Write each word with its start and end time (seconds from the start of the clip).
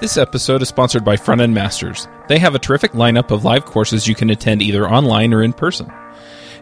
This 0.00 0.16
episode 0.16 0.62
is 0.62 0.68
sponsored 0.68 1.04
by 1.04 1.16
Front 1.16 1.42
End 1.42 1.54
Masters. 1.54 2.08
They 2.28 2.38
have 2.38 2.54
a 2.54 2.58
terrific 2.58 2.92
lineup 2.92 3.30
of 3.30 3.44
live 3.44 3.66
courses 3.66 4.06
you 4.06 4.14
can 4.14 4.30
attend 4.30 4.62
either 4.62 4.88
online 4.88 5.34
or 5.34 5.42
in 5.42 5.52
person. 5.52 5.92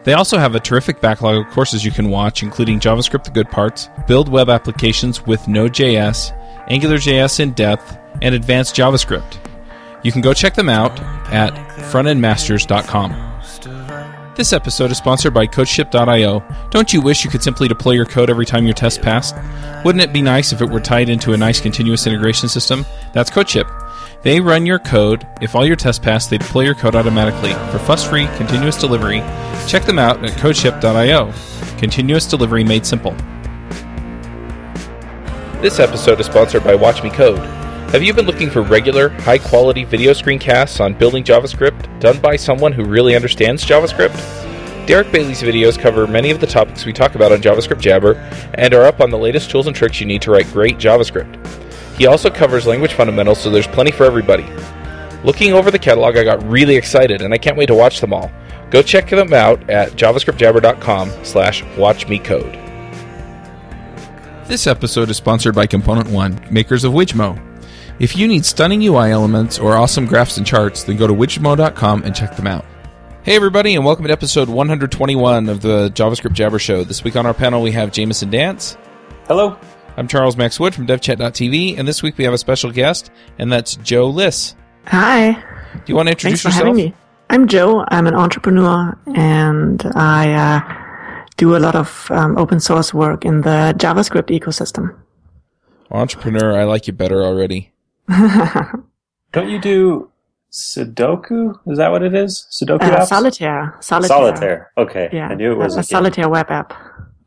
They 0.03 0.13
also 0.13 0.37
have 0.37 0.55
a 0.55 0.59
terrific 0.59 0.99
backlog 0.99 1.45
of 1.45 1.51
courses 1.53 1.85
you 1.85 1.91
can 1.91 2.09
watch, 2.09 2.43
including 2.43 2.79
JavaScript 2.79 3.23
the 3.23 3.31
good 3.31 3.49
parts, 3.49 3.89
build 4.07 4.29
web 4.29 4.49
applications 4.49 5.25
with 5.25 5.47
Node.js, 5.47 6.67
AngularJS 6.67 7.39
in 7.39 7.51
depth, 7.53 7.97
and 8.21 8.35
advanced 8.35 8.75
JavaScript. 8.75 9.44
You 10.05 10.11
can 10.11 10.21
go 10.21 10.35
check 10.35 10.53
them 10.53 10.69
out 10.69 10.99
at 11.33 11.55
frontendmasters.com. 11.89 14.35
This 14.35 14.53
episode 14.53 14.91
is 14.91 14.99
sponsored 14.99 15.33
by 15.33 15.47
CodeShip.io. 15.47 16.43
Don't 16.69 16.93
you 16.93 17.01
wish 17.01 17.23
you 17.23 17.31
could 17.31 17.41
simply 17.41 17.67
deploy 17.67 17.93
your 17.93 18.05
code 18.05 18.29
every 18.29 18.45
time 18.45 18.65
your 18.65 18.75
test 18.75 19.01
passed? 19.01 19.35
Wouldn't 19.83 20.03
it 20.03 20.13
be 20.13 20.21
nice 20.21 20.53
if 20.53 20.61
it 20.61 20.69
were 20.69 20.79
tied 20.79 21.09
into 21.09 21.33
a 21.33 21.37
nice 21.37 21.59
continuous 21.59 22.05
integration 22.05 22.49
system? 22.49 22.85
That's 23.15 23.31
CodeShip. 23.31 23.67
They 24.21 24.39
run 24.39 24.67
your 24.67 24.77
code. 24.77 25.25
If 25.41 25.55
all 25.55 25.65
your 25.65 25.75
tests 25.75 26.03
pass, 26.03 26.27
they 26.27 26.37
deploy 26.37 26.65
your 26.65 26.75
code 26.75 26.95
automatically 26.95 27.53
for 27.71 27.79
fuss-free 27.79 28.27
continuous 28.37 28.79
delivery. 28.79 29.21
Check 29.67 29.85
them 29.85 29.97
out 29.97 30.23
at 30.23 30.37
CodeShip.io. 30.37 31.33
Continuous 31.79 32.27
delivery 32.27 32.63
made 32.63 32.85
simple. 32.85 33.15
This 35.63 35.79
episode 35.79 36.19
is 36.19 36.27
sponsored 36.27 36.63
by 36.63 36.75
Watch 36.75 37.01
Me 37.01 37.09
Code. 37.09 37.64
Have 37.95 38.03
you 38.03 38.13
been 38.13 38.25
looking 38.25 38.49
for 38.49 38.61
regular, 38.61 39.07
high 39.21 39.37
quality 39.37 39.85
video 39.85 40.11
screencasts 40.11 40.83
on 40.83 40.95
building 40.95 41.23
JavaScript 41.23 42.01
done 42.01 42.19
by 42.19 42.35
someone 42.35 42.73
who 42.73 42.83
really 42.83 43.15
understands 43.15 43.63
JavaScript? 43.63 44.17
Derick 44.85 45.13
Bailey's 45.13 45.41
videos 45.41 45.79
cover 45.79 46.05
many 46.05 46.29
of 46.29 46.41
the 46.41 46.45
topics 46.45 46.85
we 46.85 46.91
talk 46.91 47.15
about 47.15 47.31
on 47.31 47.41
JavaScript 47.41 47.79
Jabber 47.79 48.15
and 48.55 48.73
are 48.73 48.83
up 48.83 48.99
on 48.99 49.11
the 49.11 49.17
latest 49.17 49.49
tools 49.49 49.67
and 49.67 49.73
tricks 49.73 50.01
you 50.01 50.05
need 50.05 50.21
to 50.23 50.31
write 50.31 50.45
great 50.47 50.77
JavaScript. 50.77 51.47
He 51.95 52.05
also 52.05 52.29
covers 52.29 52.67
language 52.67 52.91
fundamentals, 52.91 53.39
so 53.39 53.49
there's 53.49 53.65
plenty 53.65 53.91
for 53.91 54.03
everybody. 54.03 54.45
Looking 55.23 55.53
over 55.53 55.71
the 55.71 55.79
catalog, 55.79 56.17
I 56.17 56.25
got 56.25 56.43
really 56.43 56.75
excited 56.75 57.21
and 57.21 57.33
I 57.33 57.37
can't 57.37 57.55
wait 57.55 57.67
to 57.67 57.75
watch 57.75 58.01
them 58.01 58.11
all. 58.11 58.29
Go 58.71 58.81
check 58.81 59.09
them 59.09 59.31
out 59.31 59.69
at 59.69 59.93
javascriptjabber.com 59.93 61.23
slash 61.23 61.63
watchmecode. 61.77 62.61
This 64.49 64.67
episode 64.67 65.09
is 65.09 65.15
sponsored 65.15 65.55
by 65.55 65.65
Component 65.65 66.09
One, 66.09 66.45
makers 66.51 66.83
of 66.83 66.91
Wijmo. 66.91 67.54
If 67.97 68.17
you 68.17 68.27
need 68.27 68.45
stunning 68.45 68.81
UI 68.83 69.11
elements 69.11 69.57
or 69.57 69.77
awesome 69.77 70.05
graphs 70.05 70.37
and 70.37 70.45
charts, 70.45 70.83
then 70.83 70.97
go 70.97 71.07
to 71.07 71.13
wijmo.com 71.13 72.03
and 72.03 72.13
check 72.15 72.35
them 72.35 72.47
out. 72.47 72.65
Hey 73.23 73.35
everybody, 73.35 73.73
and 73.75 73.85
welcome 73.85 74.05
to 74.05 74.11
episode 74.11 74.49
121 74.49 75.49
of 75.49 75.61
the 75.61 75.89
JavaScript 75.95 76.33
Jabber 76.33 76.59
Show. 76.59 76.83
This 76.83 77.03
week 77.03 77.15
on 77.15 77.25
our 77.25 77.33
panel 77.33 77.61
we 77.61 77.71
have 77.71 77.91
Jameson 77.91 78.29
Dance. 78.29 78.77
Hello. 79.27 79.57
I'm 79.97 80.07
Charles 80.09 80.35
Max 80.35 80.59
Wood 80.59 80.75
from 80.75 80.85
DevChat.tv, 80.87 81.79
and 81.79 81.87
this 81.87 82.03
week 82.03 82.17
we 82.17 82.25
have 82.25 82.33
a 82.33 82.37
special 82.37 82.69
guest, 82.69 83.11
and 83.39 83.51
that's 83.51 83.77
Jo 83.77 84.07
Liss. 84.09 84.55
Hi. 84.87 85.31
Do 85.31 85.81
you 85.87 85.95
want 85.95 86.07
to 86.07 86.11
introduce 86.11 86.43
Thanks 86.43 86.57
for 86.57 86.63
yourself? 86.63 86.77
having 86.77 86.91
me. 86.91 86.93
I'm 87.29 87.47
Joe. 87.47 87.85
I'm 87.87 88.05
an 88.07 88.13
entrepreneur, 88.13 88.95
and 89.15 89.81
I 89.95 90.33
uh, 90.33 91.25
do 91.37 91.55
a 91.55 91.59
lot 91.59 91.75
of 91.75 92.11
um, 92.11 92.37
open 92.37 92.59
source 92.59 92.93
work 92.93 93.23
in 93.23 93.41
the 93.41 93.73
JavaScript 93.77 94.37
ecosystem. 94.37 94.95
Entrepreneur, 95.89 96.59
I 96.59 96.65
like 96.65 96.87
you 96.87 96.93
better 96.93 97.23
already. 97.23 97.71
Don't 99.31 99.49
you 99.49 99.59
do 99.59 100.09
Sudoku? 100.51 101.57
Is 101.67 101.77
that 101.77 101.91
what 101.91 102.03
it 102.03 102.13
is? 102.15 102.47
Sudoku 102.51 102.83
Uh, 102.83 102.99
apps? 102.99 103.07
solitaire. 103.07 103.75
Solitaire. 103.81 104.07
Solitaire. 104.17 104.71
Okay. 104.77 105.09
Yeah. 105.11 105.27
I 105.29 105.35
knew 105.35 105.51
it 105.51 105.57
was 105.57 105.75
a, 105.75 105.77
a, 105.77 105.79
a 105.81 105.83
solitaire 105.83 106.29
web 106.29 106.49
app. 106.49 106.73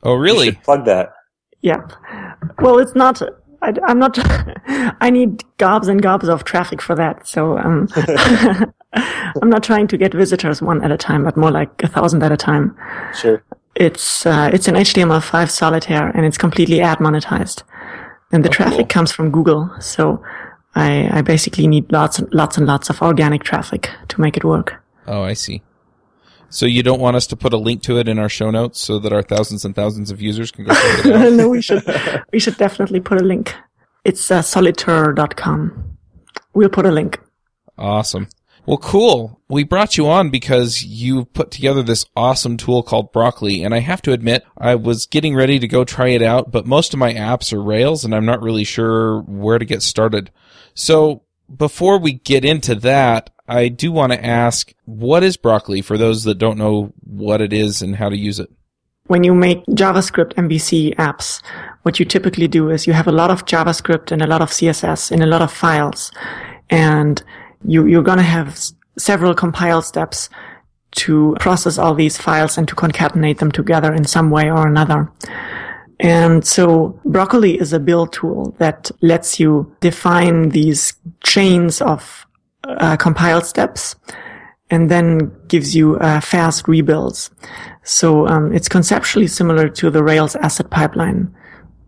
Oh, 0.02 0.14
You 0.14 0.20
really? 0.20 0.46
should 0.46 0.62
plug 0.62 0.84
that. 0.86 1.12
Yep. 1.62 1.92
Well, 2.60 2.78
it's 2.78 2.94
not. 2.94 3.20
I, 3.60 3.72
am 3.88 3.98
not. 3.98 4.16
I 5.00 5.10
need 5.10 5.42
gobs 5.58 5.88
and 5.88 6.00
gobs 6.00 6.28
of 6.28 6.44
traffic 6.44 6.80
for 6.80 6.94
that. 6.94 7.26
So 7.26 7.58
um, 7.58 7.88
I'm 9.42 9.50
not 9.50 9.62
trying 9.64 9.88
to 9.88 9.98
get 9.98 10.14
visitors 10.14 10.62
one 10.62 10.82
at 10.84 10.92
a 10.92 10.96
time, 10.96 11.24
but 11.24 11.36
more 11.36 11.50
like 11.50 11.82
a 11.82 11.88
thousand 11.88 12.22
at 12.22 12.30
a 12.32 12.36
time. 12.36 12.76
Sure. 13.14 13.42
It's 13.74 14.24
uh, 14.24 14.50
it's 14.52 14.68
an 14.68 14.74
HTML5 14.76 15.50
solitaire 15.50 16.08
and 16.08 16.24
it's 16.24 16.38
completely 16.38 16.80
ad 16.80 16.98
monetized, 16.98 17.62
and 18.32 18.44
the 18.44 18.48
traffic 18.48 18.78
cool. 18.78 18.86
comes 18.86 19.12
from 19.12 19.30
Google. 19.30 19.70
So 19.80 20.22
I, 20.74 21.18
I 21.18 21.22
basically 21.22 21.66
need 21.66 21.90
lots 21.90 22.18
and 22.18 22.32
lots 22.32 22.56
and 22.56 22.66
lots 22.66 22.90
of 22.90 23.00
organic 23.02 23.42
traffic 23.42 23.90
to 24.08 24.20
make 24.20 24.36
it 24.36 24.44
work. 24.44 24.82
Oh, 25.06 25.22
I 25.22 25.32
see. 25.32 25.62
So 26.50 26.66
you 26.66 26.82
don't 26.82 27.00
want 27.00 27.16
us 27.16 27.26
to 27.28 27.36
put 27.36 27.52
a 27.52 27.58
link 27.58 27.82
to 27.82 27.98
it 27.98 28.08
in 28.08 28.18
our 28.18 28.28
show 28.28 28.50
notes 28.50 28.80
so 28.80 28.98
that 29.00 29.12
our 29.12 29.22
thousands 29.22 29.64
and 29.64 29.74
thousands 29.74 30.10
of 30.10 30.20
users 30.22 30.50
can 30.50 30.64
go 30.64 30.72
check 30.74 31.06
it 31.06 31.12
out? 31.14 31.32
no, 31.32 31.48
we 31.48 31.60
should 31.60 31.82
we 32.32 32.38
should 32.38 32.56
definitely 32.56 33.00
put 33.00 33.20
a 33.20 33.24
link. 33.24 33.54
It's 34.04 34.30
uh, 34.30 34.40
solitr.com. 34.40 35.96
We'll 36.54 36.68
put 36.70 36.86
a 36.86 36.90
link. 36.90 37.20
Awesome. 37.76 38.28
Well, 38.64 38.78
cool. 38.78 39.40
We 39.48 39.64
brought 39.64 39.96
you 39.96 40.08
on 40.08 40.28
because 40.30 40.82
you 40.82 41.24
put 41.26 41.50
together 41.50 41.82
this 41.82 42.04
awesome 42.14 42.58
tool 42.58 42.82
called 42.82 43.12
Broccoli, 43.12 43.62
and 43.62 43.74
I 43.74 43.78
have 43.80 44.02
to 44.02 44.12
admit, 44.12 44.44
I 44.58 44.74
was 44.74 45.06
getting 45.06 45.34
ready 45.34 45.58
to 45.58 45.66
go 45.66 45.84
try 45.84 46.08
it 46.08 46.20
out, 46.20 46.50
but 46.50 46.66
most 46.66 46.92
of 46.92 46.98
my 46.98 47.14
apps 47.14 47.50
are 47.52 47.62
Rails, 47.62 48.04
and 48.04 48.14
I'm 48.14 48.26
not 48.26 48.42
really 48.42 48.64
sure 48.64 49.22
where 49.22 49.58
to 49.58 49.64
get 49.64 49.80
started. 49.82 50.30
So, 50.78 51.22
before 51.54 51.98
we 51.98 52.12
get 52.12 52.44
into 52.44 52.74
that, 52.76 53.30
I 53.48 53.68
do 53.68 53.90
want 53.90 54.12
to 54.12 54.24
ask, 54.24 54.72
what 54.84 55.22
is 55.22 55.36
Broccoli 55.36 55.80
for 55.80 55.96
those 55.96 56.24
that 56.24 56.36
don't 56.36 56.58
know 56.58 56.92
what 57.00 57.40
it 57.40 57.52
is 57.52 57.82
and 57.82 57.96
how 57.96 58.10
to 58.10 58.16
use 58.16 58.38
it? 58.38 58.50
when 59.08 59.24
you 59.24 59.34
make 59.34 59.64
JavaScript 59.66 60.34
MVC 60.34 60.94
apps, 60.96 61.42
what 61.82 61.98
you 61.98 62.04
typically 62.04 62.46
do 62.46 62.70
is 62.70 62.86
you 62.86 62.92
have 62.92 63.08
a 63.08 63.12
lot 63.12 63.30
of 63.30 63.46
JavaScript 63.46 64.12
and 64.12 64.22
a 64.22 64.26
lot 64.26 64.42
of 64.42 64.50
CSS 64.50 65.10
in 65.10 65.22
a 65.22 65.26
lot 65.26 65.42
of 65.42 65.52
files. 65.52 66.12
And 66.70 67.22
you, 67.64 67.86
you're 67.86 68.02
going 68.02 68.18
to 68.18 68.24
have 68.24 68.58
several 68.98 69.34
compile 69.34 69.82
steps 69.82 70.28
to 70.92 71.36
process 71.40 71.78
all 71.78 71.94
these 71.94 72.18
files 72.18 72.58
and 72.58 72.68
to 72.68 72.74
concatenate 72.74 73.38
them 73.38 73.50
together 73.50 73.92
in 73.92 74.04
some 74.04 74.30
way 74.30 74.50
or 74.50 74.66
another. 74.66 75.10
And 76.00 76.46
so 76.46 76.98
Broccoli 77.04 77.58
is 77.58 77.72
a 77.72 77.80
build 77.80 78.12
tool 78.12 78.54
that 78.58 78.90
lets 79.00 79.40
you 79.40 79.74
define 79.80 80.50
these 80.50 80.94
chains 81.24 81.80
of 81.80 82.26
uh, 82.64 82.96
compile 82.96 83.40
steps 83.40 83.96
and 84.70 84.90
then 84.90 85.32
gives 85.48 85.74
you 85.74 85.96
uh, 85.96 86.20
fast 86.20 86.68
rebuilds. 86.68 87.30
So 87.82 88.28
um, 88.28 88.54
it's 88.54 88.68
conceptually 88.68 89.26
similar 89.26 89.68
to 89.70 89.90
the 89.90 90.04
Rails 90.04 90.36
asset 90.36 90.70
pipeline, 90.70 91.34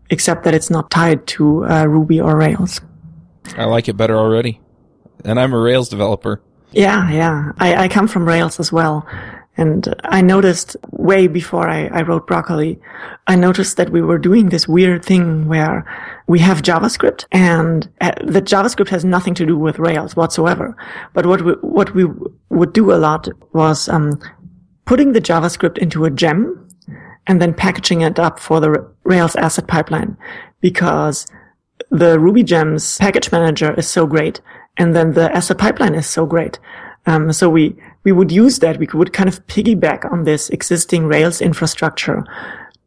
except 0.09 0.43
that 0.43 0.53
it's 0.53 0.69
not 0.69 0.89
tied 0.89 1.25
to 1.27 1.65
uh, 1.65 1.85
Ruby 1.85 2.19
or 2.19 2.35
Rails. 2.35 2.81
I 3.55 3.65
like 3.65 3.87
it 3.87 3.95
better 3.97 4.17
already. 4.17 4.59
And 5.23 5.39
I'm 5.39 5.53
a 5.53 5.59
Rails 5.59 5.89
developer. 5.89 6.41
Yeah, 6.71 7.11
yeah. 7.11 7.51
I, 7.59 7.83
I 7.83 7.87
come 7.87 8.07
from 8.07 8.27
Rails 8.27 8.59
as 8.59 8.71
well. 8.71 9.05
And 9.57 9.93
I 10.05 10.21
noticed 10.21 10.77
way 10.91 11.27
before 11.27 11.69
I, 11.69 11.87
I 11.87 12.01
wrote 12.03 12.25
Broccoli, 12.25 12.79
I 13.27 13.35
noticed 13.35 13.77
that 13.77 13.89
we 13.89 14.01
were 14.01 14.17
doing 14.17 14.49
this 14.49 14.67
weird 14.67 15.03
thing 15.03 15.47
where 15.47 15.85
we 16.27 16.39
have 16.39 16.61
JavaScript 16.61 17.25
and 17.31 17.89
uh, 17.99 18.11
the 18.23 18.41
JavaScript 18.41 18.89
has 18.89 19.03
nothing 19.03 19.33
to 19.35 19.45
do 19.45 19.57
with 19.57 19.77
Rails 19.77 20.15
whatsoever. 20.15 20.75
But 21.13 21.25
what 21.25 21.41
we, 21.41 21.51
what 21.61 21.93
we 21.93 22.05
would 22.49 22.73
do 22.73 22.93
a 22.93 22.95
lot 22.95 23.27
was, 23.53 23.89
um, 23.89 24.19
putting 24.85 25.13
the 25.13 25.21
JavaScript 25.21 25.77
into 25.77 26.05
a 26.05 26.11
gem 26.11 26.67
and 27.27 27.41
then 27.41 27.53
packaging 27.53 28.01
it 28.01 28.19
up 28.19 28.39
for 28.39 28.59
the 28.59 28.85
Rails 29.03 29.35
asset 29.35 29.67
pipeline 29.67 30.17
because 30.59 31.25
the 31.89 32.19
Ruby 32.19 32.43
gems 32.43 32.97
package 32.97 33.31
manager 33.31 33.73
is 33.75 33.87
so 33.87 34.05
great 34.05 34.41
and 34.77 34.95
then 34.95 35.13
the 35.13 35.33
asset 35.35 35.57
pipeline 35.57 35.95
is 35.95 36.07
so 36.07 36.25
great. 36.25 36.59
Um, 37.05 37.31
so 37.31 37.49
we, 37.49 37.75
we 38.03 38.11
would 38.11 38.31
use 38.31 38.59
that. 38.59 38.77
We 38.77 38.87
would 38.93 39.13
kind 39.13 39.29
of 39.29 39.45
piggyback 39.47 40.11
on 40.11 40.23
this 40.23 40.49
existing 40.49 41.05
Rails 41.05 41.41
infrastructure 41.41 42.23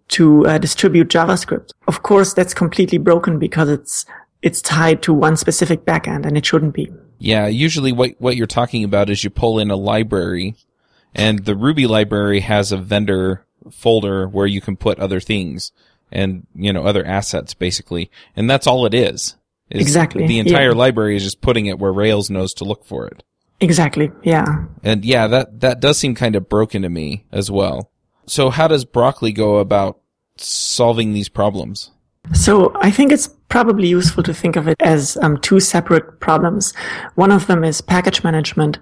to 0.08 0.46
uh, 0.46 0.58
distribute 0.58 1.08
JavaScript. 1.08 1.70
Of 1.88 2.02
course, 2.02 2.34
that's 2.34 2.54
completely 2.54 2.98
broken 2.98 3.38
because 3.38 3.68
it's, 3.68 4.04
it's 4.42 4.60
tied 4.60 5.02
to 5.02 5.14
one 5.14 5.36
specific 5.36 5.84
backend 5.84 6.26
and 6.26 6.36
it 6.36 6.44
shouldn't 6.44 6.74
be. 6.74 6.92
Yeah, 7.18 7.46
usually 7.46 7.92
what 7.92 8.10
what 8.18 8.36
you're 8.36 8.46
talking 8.46 8.84
about 8.84 9.08
is 9.08 9.24
you 9.24 9.30
pull 9.30 9.58
in 9.58 9.70
a 9.70 9.76
library 9.76 10.56
and 11.14 11.44
the 11.44 11.56
Ruby 11.56 11.86
library 11.86 12.40
has 12.40 12.72
a 12.72 12.76
vendor 12.76 13.46
folder 13.70 14.28
where 14.28 14.46
you 14.46 14.60
can 14.60 14.76
put 14.76 14.98
other 14.98 15.20
things 15.20 15.72
and, 16.10 16.46
you 16.54 16.72
know, 16.72 16.84
other 16.84 17.04
assets 17.04 17.54
basically. 17.54 18.10
And 18.36 18.50
that's 18.50 18.66
all 18.66 18.84
it 18.84 18.94
is. 18.94 19.36
is 19.70 19.80
Exactly, 19.80 20.26
The 20.26 20.38
entire 20.38 20.72
yeah. 20.72 20.78
library 20.78 21.16
is 21.16 21.22
just 21.22 21.40
putting 21.40 21.66
it 21.66 21.78
where 21.78 21.92
Rails 21.92 22.30
knows 22.30 22.52
to 22.54 22.64
look 22.64 22.84
for 22.84 23.06
it. 23.06 23.22
Exactly. 23.60 24.10
Yeah. 24.22 24.64
And 24.82 25.04
yeah, 25.04 25.26
that, 25.28 25.60
that 25.60 25.80
does 25.80 25.98
seem 25.98 26.14
kind 26.14 26.36
of 26.36 26.48
broken 26.48 26.82
to 26.82 26.88
me 26.88 27.24
as 27.32 27.50
well. 27.50 27.90
So 28.26 28.50
how 28.50 28.68
does 28.68 28.84
Broccoli 28.84 29.32
go 29.32 29.58
about 29.58 30.00
solving 30.36 31.12
these 31.12 31.28
problems? 31.28 31.90
So 32.32 32.72
I 32.76 32.90
think 32.90 33.12
it's 33.12 33.28
probably 33.48 33.88
useful 33.88 34.22
to 34.22 34.34
think 34.34 34.56
of 34.56 34.66
it 34.66 34.76
as 34.80 35.16
um, 35.18 35.36
two 35.38 35.60
separate 35.60 36.20
problems. 36.20 36.74
One 37.16 37.30
of 37.30 37.46
them 37.46 37.64
is 37.64 37.80
package 37.80 38.24
management, 38.24 38.78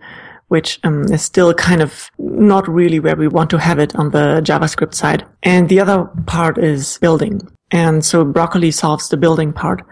which 0.48 0.78
um, 0.84 1.04
is 1.04 1.22
still 1.22 1.52
kind 1.52 1.82
of 1.82 2.08
not 2.18 2.68
really 2.68 3.00
where 3.00 3.16
we 3.16 3.26
want 3.26 3.50
to 3.50 3.58
have 3.58 3.78
it 3.78 3.96
on 3.96 4.10
the 4.10 4.40
JavaScript 4.44 4.94
side. 4.94 5.26
And 5.42 5.68
the 5.68 5.80
other 5.80 6.08
part 6.26 6.56
is 6.56 6.98
building. 6.98 7.40
And 7.70 8.04
so 8.04 8.24
Broccoli 8.24 8.70
solves 8.70 9.08
the 9.08 9.16
building 9.16 9.52
part. 9.52 9.82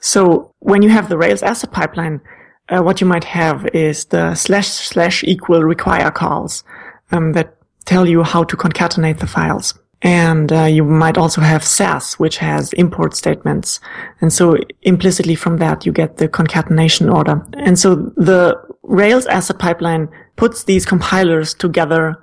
So 0.00 0.52
when 0.60 0.82
you 0.82 0.88
have 0.88 1.08
the 1.08 1.18
Rails 1.18 1.42
asset 1.42 1.72
pipeline, 1.72 2.20
uh, 2.68 2.80
what 2.80 3.00
you 3.00 3.06
might 3.06 3.24
have 3.24 3.66
is 3.74 4.06
the 4.06 4.34
slash 4.34 4.68
slash 4.68 5.24
equal 5.24 5.62
require 5.62 6.10
calls 6.10 6.64
um, 7.10 7.32
that 7.32 7.56
tell 7.84 8.06
you 8.06 8.22
how 8.22 8.44
to 8.44 8.56
concatenate 8.56 9.18
the 9.18 9.26
files. 9.26 9.74
And 10.02 10.52
uh, 10.52 10.64
you 10.64 10.84
might 10.84 11.16
also 11.16 11.40
have 11.40 11.62
Sass, 11.62 12.18
which 12.18 12.38
has 12.38 12.72
import 12.72 13.14
statements. 13.14 13.78
And 14.20 14.32
so 14.32 14.56
implicitly 14.82 15.36
from 15.36 15.58
that, 15.58 15.86
you 15.86 15.92
get 15.92 16.16
the 16.16 16.28
concatenation 16.28 17.08
order. 17.08 17.46
And 17.54 17.78
so 17.78 17.94
the 18.16 18.60
Rails 18.82 19.26
asset 19.26 19.60
pipeline 19.60 20.08
puts 20.34 20.64
these 20.64 20.84
compilers 20.84 21.54
together 21.54 22.16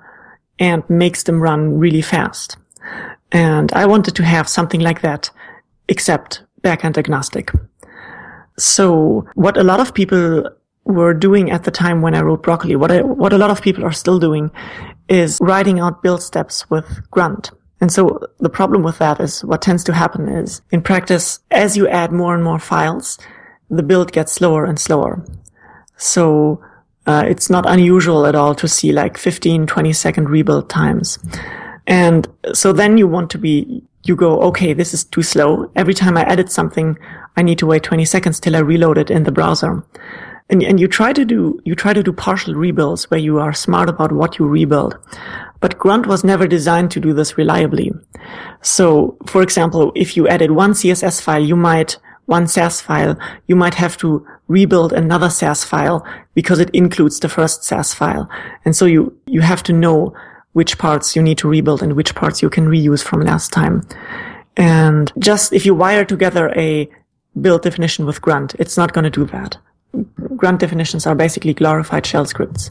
and 0.58 0.88
makes 0.90 1.22
them 1.22 1.40
run 1.40 1.78
really 1.78 2.02
fast. 2.02 2.58
And 3.32 3.72
I 3.72 3.86
wanted 3.86 4.14
to 4.16 4.24
have 4.24 4.46
something 4.46 4.80
like 4.80 5.00
that, 5.00 5.30
except 5.88 6.42
backend 6.62 6.98
agnostic. 6.98 7.50
So 8.60 9.26
what 9.34 9.56
a 9.56 9.64
lot 9.64 9.80
of 9.80 9.94
people 9.94 10.44
were 10.84 11.14
doing 11.14 11.50
at 11.50 11.64
the 11.64 11.70
time 11.70 12.02
when 12.02 12.14
I 12.14 12.20
wrote 12.20 12.42
Broccoli, 12.42 12.76
what 12.76 12.90
I, 12.90 13.02
what 13.02 13.32
a 13.32 13.38
lot 13.38 13.50
of 13.50 13.62
people 13.62 13.84
are 13.84 13.92
still 13.92 14.18
doing 14.18 14.50
is 15.08 15.38
writing 15.40 15.80
out 15.80 16.02
build 16.02 16.22
steps 16.22 16.68
with 16.70 16.86
Grunt. 17.10 17.50
And 17.80 17.90
so 17.90 18.20
the 18.38 18.50
problem 18.50 18.82
with 18.82 18.98
that 18.98 19.20
is 19.20 19.42
what 19.44 19.62
tends 19.62 19.84
to 19.84 19.94
happen 19.94 20.28
is 20.28 20.60
in 20.70 20.82
practice, 20.82 21.40
as 21.50 21.76
you 21.76 21.88
add 21.88 22.12
more 22.12 22.34
and 22.34 22.44
more 22.44 22.58
files, 22.58 23.18
the 23.70 23.82
build 23.82 24.12
gets 24.12 24.32
slower 24.32 24.64
and 24.64 24.78
slower. 24.78 25.24
So 25.96 26.62
uh, 27.06 27.24
it's 27.26 27.48
not 27.48 27.68
unusual 27.68 28.26
at 28.26 28.34
all 28.34 28.54
to 28.56 28.68
see 28.68 28.92
like 28.92 29.16
15, 29.16 29.66
20 29.66 29.92
second 29.92 30.28
rebuild 30.28 30.68
times. 30.68 31.18
And 31.86 32.28
so 32.52 32.72
then 32.72 32.98
you 32.98 33.08
want 33.08 33.30
to 33.30 33.38
be, 33.38 33.82
you 34.04 34.16
go, 34.16 34.40
okay, 34.42 34.74
this 34.74 34.92
is 34.92 35.04
too 35.04 35.22
slow. 35.22 35.70
Every 35.76 35.94
time 35.94 36.16
I 36.16 36.24
edit 36.24 36.52
something, 36.52 36.98
I 37.36 37.42
need 37.42 37.58
to 37.58 37.66
wait 37.66 37.82
20 37.82 38.04
seconds 38.04 38.40
till 38.40 38.56
I 38.56 38.60
reload 38.60 38.98
it 38.98 39.10
in 39.10 39.24
the 39.24 39.32
browser. 39.32 39.82
And, 40.50 40.62
and 40.64 40.80
you 40.80 40.88
try 40.88 41.12
to 41.12 41.24
do, 41.24 41.60
you 41.64 41.74
try 41.74 41.92
to 41.92 42.02
do 42.02 42.12
partial 42.12 42.54
rebuilds 42.54 43.10
where 43.10 43.20
you 43.20 43.38
are 43.38 43.52
smart 43.52 43.88
about 43.88 44.12
what 44.12 44.38
you 44.38 44.46
rebuild. 44.46 44.98
But 45.60 45.78
Grunt 45.78 46.06
was 46.06 46.24
never 46.24 46.46
designed 46.46 46.90
to 46.92 47.00
do 47.00 47.12
this 47.12 47.38
reliably. 47.38 47.92
So, 48.62 49.16
for 49.26 49.42
example, 49.42 49.92
if 49.94 50.16
you 50.16 50.26
added 50.26 50.50
one 50.50 50.72
CSS 50.72 51.20
file, 51.20 51.42
you 51.42 51.54
might, 51.54 51.98
one 52.26 52.48
Sass 52.48 52.80
file, 52.80 53.16
you 53.46 53.54
might 53.54 53.74
have 53.74 53.96
to 53.98 54.26
rebuild 54.48 54.92
another 54.92 55.30
Sass 55.30 55.62
file 55.62 56.04
because 56.34 56.58
it 56.58 56.70
includes 56.70 57.20
the 57.20 57.28
first 57.28 57.62
Sass 57.62 57.94
file. 57.94 58.28
And 58.64 58.74
so 58.74 58.86
you, 58.86 59.16
you 59.26 59.42
have 59.42 59.62
to 59.64 59.72
know 59.72 60.14
which 60.52 60.78
parts 60.78 61.14
you 61.14 61.22
need 61.22 61.38
to 61.38 61.48
rebuild 61.48 61.82
and 61.82 61.92
which 61.92 62.14
parts 62.14 62.42
you 62.42 62.50
can 62.50 62.66
reuse 62.66 63.04
from 63.04 63.20
last 63.20 63.52
time. 63.52 63.86
And 64.56 65.12
just 65.18 65.52
if 65.52 65.64
you 65.64 65.74
wire 65.74 66.04
together 66.04 66.52
a 66.56 66.90
build 67.40 67.62
definition 67.62 68.06
with 68.06 68.20
Grunt, 68.22 68.54
it's 68.58 68.76
not 68.76 68.92
going 68.92 69.04
to 69.04 69.10
do 69.10 69.24
that. 69.26 69.58
Grunt 70.36 70.60
definitions 70.60 71.06
are 71.06 71.16
basically 71.16 71.52
glorified 71.52 72.06
shell 72.06 72.24
scripts. 72.24 72.70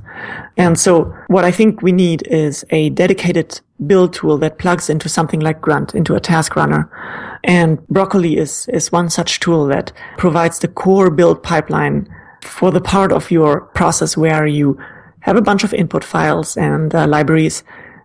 And 0.56 0.80
so 0.80 1.14
what 1.28 1.44
I 1.44 1.52
think 1.52 1.82
we 1.82 1.92
need 1.92 2.26
is 2.28 2.64
a 2.70 2.90
dedicated 2.92 3.60
build 3.86 4.14
tool 4.14 4.38
that 4.38 4.58
plugs 4.58 4.90
into 4.90 5.10
something 5.10 5.42
like 5.42 5.62
Grunt, 5.62 5.94
into 5.94 6.16
a 6.16 6.22
task 6.22 6.56
runner. 6.56 6.90
And 7.44 7.86
Broccoli 7.88 8.38
is, 8.38 8.68
is 8.70 8.92
one 8.92 9.10
such 9.10 9.40
tool 9.40 9.66
that 9.68 9.92
provides 10.18 10.60
the 10.60 10.68
core 10.68 11.10
build 11.10 11.44
pipeline 11.44 12.08
for 12.42 12.72
the 12.72 12.82
part 12.82 13.12
of 13.12 13.32
your 13.32 13.62
process 13.62 14.16
where 14.16 14.46
you 14.46 14.80
have 15.22 15.36
a 15.36 15.42
bunch 15.42 15.66
of 15.66 15.74
input 15.74 16.04
files 16.04 16.56
and 16.56 16.96
uh, 16.96 17.06
libraries, 17.06 17.64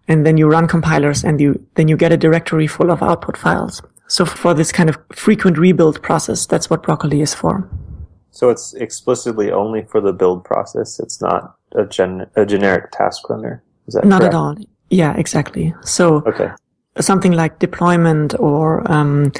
and 0.08 0.26
then 0.26 0.36
you 0.36 0.48
run 0.48 0.66
compilers 0.66 1.22
and 1.24 1.40
you, 1.40 1.64
then 1.76 1.86
you 1.86 1.96
get 1.96 2.12
a 2.12 2.16
directory 2.16 2.66
full 2.66 2.90
of 2.90 3.02
output 3.02 3.36
files. 3.36 3.80
So 4.06 4.24
for 4.24 4.54
this 4.54 4.70
kind 4.72 4.88
of 4.88 4.98
frequent 5.12 5.58
rebuild 5.58 6.02
process, 6.02 6.46
that's 6.46 6.68
what 6.68 6.82
Broccoli 6.82 7.20
is 7.20 7.34
for. 7.34 7.68
So 8.30 8.50
it's 8.50 8.74
explicitly 8.74 9.52
only 9.52 9.84
for 9.84 10.00
the 10.00 10.12
build 10.12 10.44
process. 10.44 10.98
It's 10.98 11.20
not 11.20 11.56
a, 11.72 11.84
gen- 11.84 12.26
a 12.36 12.44
generic 12.44 12.90
task 12.90 13.28
runner. 13.30 13.62
Is 13.86 13.94
that 13.94 14.04
not 14.04 14.20
correct? 14.20 14.34
at 14.34 14.36
all? 14.36 14.56
Yeah, 14.90 15.16
exactly. 15.16 15.74
So 15.82 16.22
okay. 16.26 16.50
something 17.00 17.32
like 17.32 17.58
deployment 17.58 18.38
or 18.38 18.90
um, 18.90 19.32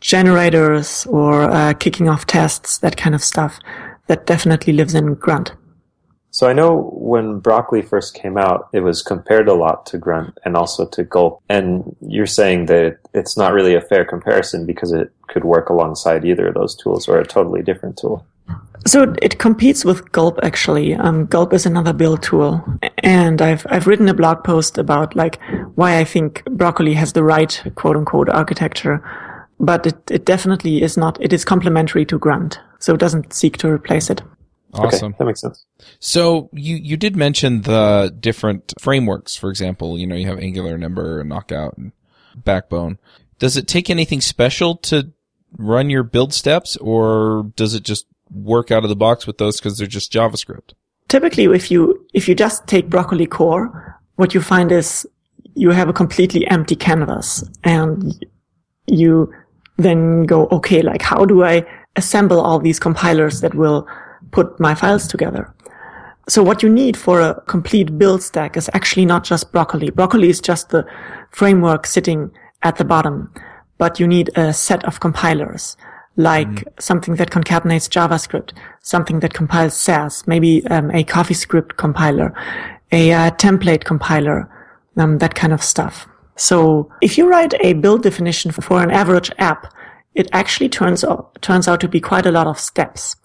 generators 0.00 1.06
or 1.06 1.42
uh, 1.42 1.74
kicking 1.74 2.08
off 2.08 2.26
tests, 2.26 2.78
that 2.78 2.96
kind 2.96 3.14
of 3.14 3.22
stuff, 3.22 3.58
that 4.06 4.26
definitely 4.26 4.72
lives 4.72 4.94
in 4.94 5.14
Grunt. 5.14 5.52
So 6.32 6.46
I 6.46 6.52
know 6.52 6.92
when 6.94 7.40
Broccoli 7.40 7.82
first 7.82 8.14
came 8.14 8.36
out, 8.36 8.68
it 8.72 8.80
was 8.80 9.02
compared 9.02 9.48
a 9.48 9.54
lot 9.54 9.84
to 9.86 9.98
Grunt 9.98 10.38
and 10.44 10.56
also 10.56 10.86
to 10.86 11.02
Gulp. 11.02 11.42
And 11.48 11.96
you're 12.00 12.26
saying 12.26 12.66
that 12.66 12.98
it's 13.12 13.36
not 13.36 13.52
really 13.52 13.74
a 13.74 13.80
fair 13.80 14.04
comparison 14.04 14.64
because 14.64 14.92
it 14.92 15.12
could 15.28 15.44
work 15.44 15.68
alongside 15.68 16.24
either 16.24 16.48
of 16.48 16.54
those 16.54 16.76
tools 16.76 17.08
or 17.08 17.18
a 17.18 17.26
totally 17.26 17.62
different 17.62 17.98
tool. 17.98 18.24
So 18.86 19.14
it 19.20 19.38
competes 19.38 19.84
with 19.84 20.10
Gulp 20.12 20.38
actually. 20.42 20.94
Um, 20.94 21.26
Gulp 21.26 21.52
is 21.52 21.66
another 21.66 21.92
build 21.92 22.22
tool, 22.22 22.64
and 22.98 23.42
I've 23.42 23.66
I've 23.68 23.86
written 23.86 24.08
a 24.08 24.14
blog 24.14 24.42
post 24.42 24.78
about 24.78 25.14
like 25.14 25.38
why 25.74 25.98
I 25.98 26.04
think 26.04 26.42
Broccoli 26.46 26.94
has 26.94 27.12
the 27.12 27.22
right 27.22 27.62
quote 27.74 27.96
unquote 27.96 28.30
architecture, 28.30 29.04
but 29.60 29.86
it, 29.86 30.10
it 30.10 30.24
definitely 30.24 30.82
is 30.82 30.96
not. 30.96 31.20
It 31.20 31.32
is 31.32 31.44
complementary 31.44 32.06
to 32.06 32.18
Grunt, 32.18 32.58
so 32.78 32.94
it 32.94 33.00
doesn't 33.00 33.34
seek 33.34 33.58
to 33.58 33.68
replace 33.68 34.08
it. 34.08 34.22
Awesome. 34.72 35.08
Okay, 35.08 35.16
that 35.18 35.24
makes 35.24 35.40
sense. 35.40 35.66
So 35.98 36.48
you, 36.52 36.76
you 36.76 36.96
did 36.96 37.16
mention 37.16 37.62
the 37.62 38.14
different 38.18 38.72
frameworks. 38.78 39.36
For 39.36 39.50
example, 39.50 39.98
you 39.98 40.06
know, 40.06 40.14
you 40.14 40.26
have 40.26 40.38
Angular 40.38 40.74
and 40.74 40.84
Ember 40.84 41.20
and 41.20 41.28
Knockout 41.28 41.76
and 41.76 41.92
Backbone. 42.36 42.98
Does 43.38 43.56
it 43.56 43.66
take 43.66 43.90
anything 43.90 44.20
special 44.20 44.76
to 44.76 45.12
run 45.56 45.90
your 45.90 46.02
build 46.02 46.32
steps 46.32 46.76
or 46.76 47.50
does 47.56 47.74
it 47.74 47.82
just 47.82 48.06
work 48.30 48.70
out 48.70 48.84
of 48.84 48.88
the 48.88 48.96
box 48.96 49.26
with 49.26 49.38
those 49.38 49.58
because 49.58 49.78
they're 49.78 49.86
just 49.86 50.12
JavaScript? 50.12 50.74
Typically, 51.08 51.44
if 51.46 51.70
you, 51.70 52.06
if 52.14 52.28
you 52.28 52.34
just 52.36 52.66
take 52.68 52.88
Broccoli 52.88 53.26
core, 53.26 54.00
what 54.14 54.34
you 54.34 54.40
find 54.40 54.70
is 54.70 55.06
you 55.54 55.70
have 55.70 55.88
a 55.88 55.92
completely 55.92 56.46
empty 56.46 56.76
canvas 56.76 57.42
and 57.64 58.24
you 58.86 59.32
then 59.78 60.24
go, 60.24 60.46
okay, 60.52 60.82
like 60.82 61.02
how 61.02 61.24
do 61.24 61.42
I 61.42 61.66
assemble 61.96 62.40
all 62.40 62.60
these 62.60 62.78
compilers 62.78 63.40
that 63.40 63.54
will 63.54 63.88
put 64.30 64.58
my 64.60 64.74
files 64.74 65.06
together. 65.06 65.52
So 66.28 66.42
what 66.42 66.62
you 66.62 66.68
need 66.68 66.96
for 66.96 67.20
a 67.20 67.40
complete 67.48 67.98
build 67.98 68.22
stack 68.22 68.56
is 68.56 68.70
actually 68.72 69.04
not 69.04 69.24
just 69.24 69.50
Broccoli. 69.52 69.90
Broccoli 69.90 70.30
is 70.30 70.40
just 70.40 70.68
the 70.68 70.86
framework 71.30 71.86
sitting 71.86 72.30
at 72.62 72.76
the 72.76 72.84
bottom, 72.84 73.32
but 73.78 73.98
you 73.98 74.06
need 74.06 74.30
a 74.36 74.52
set 74.52 74.84
of 74.84 75.00
compilers, 75.00 75.76
like 76.16 76.48
mm 76.48 76.64
something 76.78 77.16
that 77.16 77.30
concatenates 77.30 77.88
JavaScript, 77.88 78.52
something 78.80 79.20
that 79.20 79.34
compiles 79.34 79.74
Sass, 79.74 80.26
maybe 80.26 80.66
um, 80.68 80.90
a 80.90 81.04
CoffeeScript 81.04 81.76
compiler, 81.76 82.32
a 82.90 83.12
uh, 83.12 83.30
template 83.32 83.84
compiler, 83.84 84.48
um, 84.96 85.18
that 85.18 85.34
kind 85.34 85.52
of 85.52 85.62
stuff. 85.62 86.08
So 86.36 86.90
if 87.02 87.18
you 87.18 87.28
write 87.28 87.54
a 87.60 87.74
build 87.74 88.02
definition 88.02 88.50
for 88.50 88.82
an 88.82 88.90
average 88.90 89.30
app, 89.38 89.72
it 90.14 90.28
actually 90.32 90.68
turns 90.68 91.04
out, 91.04 91.40
turns 91.42 91.68
out 91.68 91.80
to 91.80 91.88
be 91.88 92.00
quite 92.00 92.26
a 92.26 92.32
lot 92.32 92.46
of 92.46 92.58
steps. 92.58 93.16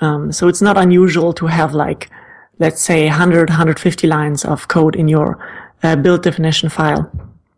Um, 0.00 0.32
so 0.32 0.48
it's 0.48 0.62
not 0.62 0.76
unusual 0.76 1.32
to 1.34 1.46
have 1.46 1.74
like, 1.74 2.10
let's 2.58 2.82
say 2.82 3.06
100, 3.06 3.48
150 3.48 4.06
lines 4.06 4.44
of 4.44 4.68
code 4.68 4.96
in 4.96 5.08
your 5.08 5.38
uh, 5.82 5.96
build 5.96 6.22
definition 6.22 6.68
file. 6.68 7.10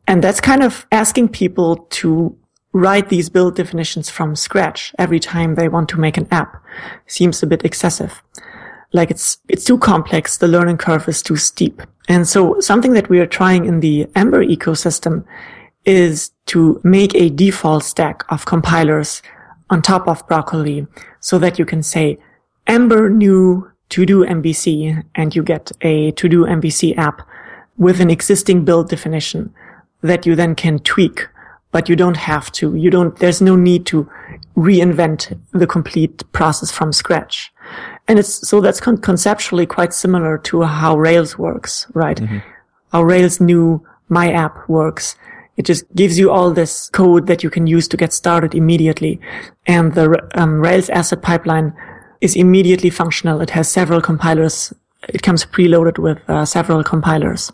And 0.07 0.25
that's 0.25 0.41
kind 0.41 0.63
of 0.63 0.87
asking 0.91 1.29
people 1.29 1.77
to 1.91 2.37
write 2.73 3.09
these 3.09 3.29
build 3.29 3.57
definitions 3.57 4.11
from 4.11 4.37
scratch 4.37 4.95
every 4.99 5.21
time 5.21 5.55
they 5.55 5.69
want 5.69 5.89
to 5.91 6.01
make 6.01 6.17
an 6.17 6.29
app. 6.31 6.57
Seems 7.07 7.43
a 7.43 7.47
bit 7.47 7.65
excessive. 7.65 8.23
Like 8.93 9.11
it's, 9.11 9.39
it's 9.49 9.65
too 9.65 9.79
complex. 9.79 10.39
The 10.39 10.49
learning 10.49 10.79
curve 10.79 11.09
is 11.09 11.23
too 11.23 11.37
steep. 11.37 11.83
And 12.09 12.27
so 12.27 12.59
something 12.61 12.93
that 12.95 13.09
we 13.09 13.21
are 13.21 13.27
trying 13.27 13.67
in 13.67 13.81
the 13.81 14.09
Ember 14.17 14.45
ecosystem 14.45 15.25
is 15.85 16.31
to 16.47 16.81
make 16.85 17.15
a 17.15 17.31
default 17.31 17.85
stack 17.85 18.25
of 18.31 18.47
compilers 18.47 19.23
on 19.71 19.81
top 19.81 20.09
of 20.09 20.27
Broccoli 20.27 20.87
so 21.21 21.39
that 21.39 21.59
you 21.59 21.65
can 21.65 21.83
say, 21.83 22.19
Ember 22.67 23.11
new 23.11 23.71
to 23.91 24.07
do 24.07 24.25
MVC 24.25 25.05
and 25.15 25.35
you 25.35 25.43
get 25.43 25.73
a 25.83 26.13
to 26.13 26.29
do 26.29 26.47
MVC 26.47 26.97
app 26.97 27.27
with 27.77 28.01
an 28.01 28.11
existing 28.11 28.65
build 28.65 28.89
definition 28.89 29.53
that 30.03 30.27
you 30.27 30.35
then 30.35 30.55
can 30.55 30.79
tweak, 30.79 31.27
but 31.73 31.89
you 31.89 31.97
don't 31.97 32.17
have 32.17 32.51
to. 32.53 32.75
You 32.75 32.91
don't, 32.91 33.17
there's 33.19 33.41
no 33.41 33.57
need 33.57 33.87
to 33.87 34.09
reinvent 34.57 35.39
the 35.53 35.67
complete 35.67 36.31
process 36.33 36.71
from 36.71 36.93
scratch. 36.93 37.53
And 38.09 38.19
it's, 38.19 38.49
so 38.49 38.61
that's 38.61 38.81
con- 38.81 38.99
conceptually 38.99 39.67
quite 39.67 39.93
similar 39.93 40.39
to 40.39 40.63
how 40.63 40.97
Rails 40.97 41.39
works, 41.39 41.87
right? 41.95 42.17
Mm-hmm. 42.17 42.39
How 42.93 43.03
Rails 43.03 43.41
new 43.41 43.85
My 44.09 44.33
App 44.33 44.69
works. 44.69 45.17
It 45.57 45.65
just 45.65 45.85
gives 45.95 46.19
you 46.19 46.31
all 46.31 46.53
this 46.53 46.89
code 46.91 47.27
that 47.27 47.43
you 47.43 47.51
can 47.51 47.67
use 47.67 47.87
to 47.89 47.97
get 47.97 48.13
started 48.13 48.55
immediately. 48.55 49.21
And 49.67 49.95
the 49.95 50.27
um, 50.35 50.61
Rails 50.61 50.89
asset 50.91 51.23
pipeline 51.23 51.75
is 52.21 52.37
immediately 52.37 52.91
functional. 52.91 53.41
It 53.41 53.51
has 53.51 53.71
several 53.71 54.01
compilers 54.01 54.73
it 55.09 55.23
comes 55.23 55.45
preloaded 55.45 55.99
with 55.99 56.19
uh, 56.29 56.45
several 56.45 56.85
compilers. 56.85 57.53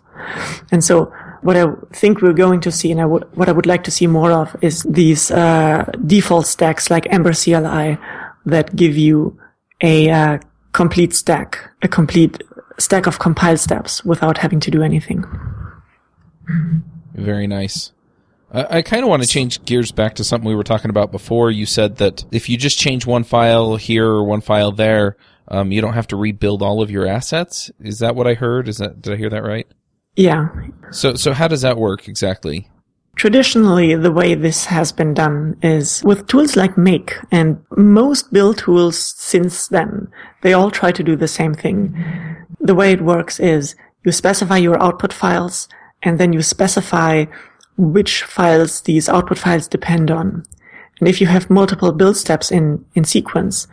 And 0.71 0.83
so 0.83 1.11
what 1.41 1.55
I 1.55 1.65
think 1.93 2.21
we're 2.21 2.33
going 2.33 2.59
to 2.61 2.71
see 2.71 2.91
and 2.91 2.99
I 2.99 3.05
would, 3.05 3.25
what 3.37 3.47
I 3.47 3.51
would 3.51 3.65
like 3.65 3.83
to 3.85 3.91
see 3.91 4.07
more 4.07 4.31
of 4.31 4.55
is 4.61 4.83
these, 4.83 5.31
uh, 5.31 5.85
default 6.05 6.45
stacks 6.45 6.89
like 6.89 7.07
Ember 7.09 7.33
CLI 7.33 7.97
that 8.45 8.75
give 8.75 8.97
you 8.97 9.39
a, 9.81 10.09
uh, 10.09 10.39
complete 10.73 11.13
stack, 11.13 11.57
a 11.81 11.87
complete 11.87 12.43
stack 12.77 13.07
of 13.07 13.19
compile 13.19 13.57
steps 13.57 14.03
without 14.03 14.37
having 14.37 14.59
to 14.59 14.71
do 14.71 14.83
anything. 14.83 15.23
Very 17.15 17.47
nice. 17.47 17.91
I, 18.51 18.77
I 18.77 18.81
kind 18.81 19.03
of 19.03 19.09
want 19.09 19.23
to 19.23 19.27
change 19.27 19.63
gears 19.65 19.91
back 19.91 20.15
to 20.15 20.23
something 20.23 20.47
we 20.47 20.55
were 20.55 20.63
talking 20.63 20.89
about 20.89 21.11
before. 21.11 21.51
You 21.51 21.65
said 21.65 21.97
that 21.97 22.25
if 22.31 22.49
you 22.49 22.57
just 22.57 22.79
change 22.79 23.05
one 23.05 23.23
file 23.23 23.75
here 23.75 24.07
or 24.07 24.23
one 24.23 24.41
file 24.41 24.71
there, 24.71 25.17
um, 25.47 25.71
you 25.71 25.81
don't 25.81 25.93
have 25.93 26.07
to 26.07 26.15
rebuild 26.15 26.61
all 26.61 26.81
of 26.81 26.91
your 26.91 27.07
assets. 27.07 27.71
Is 27.79 27.99
that 27.99 28.15
what 28.15 28.27
I 28.27 28.33
heard? 28.33 28.67
Is 28.67 28.77
that 28.77 29.01
did 29.01 29.13
I 29.13 29.15
hear 29.15 29.29
that 29.29 29.43
right? 29.43 29.67
Yeah. 30.15 30.49
So 30.91 31.15
so 31.15 31.33
how 31.33 31.47
does 31.47 31.61
that 31.61 31.77
work 31.77 32.07
exactly? 32.07 32.69
Traditionally, 33.15 33.95
the 33.95 34.11
way 34.11 34.35
this 34.35 34.65
has 34.65 34.91
been 34.91 35.15
done 35.15 35.57
is 35.63 36.03
with 36.03 36.27
tools 36.27 36.55
like 36.55 36.77
Make 36.77 37.15
and 37.31 37.59
most 37.75 38.31
build 38.31 38.59
tools 38.59 39.15
since 39.17 39.69
then, 39.69 40.07
they 40.43 40.53
all 40.53 40.69
try 40.69 40.91
to 40.91 41.03
do 41.03 41.15
the 41.15 41.27
same 41.27 41.55
thing. 41.55 41.97
The 42.59 42.75
way 42.75 42.91
it 42.91 43.01
works 43.01 43.39
is 43.39 43.75
you 44.05 44.11
specify 44.11 44.57
your 44.57 44.79
output 44.81 45.11
files 45.11 45.67
and 46.03 46.19
then 46.19 46.31
you 46.31 46.43
specify 46.43 47.25
which 47.77 48.23
files 48.23 48.81
these 48.81 49.07
output 49.07 49.37
files 49.37 49.67
depend 49.67 50.11
on. 50.11 50.43
And 50.99 51.07
if 51.07 51.21
you 51.21 51.27
have 51.27 51.49
multiple 51.49 51.91
build 51.91 52.17
steps 52.17 52.51
in, 52.51 52.83
in 52.95 53.03
sequence, 53.03 53.67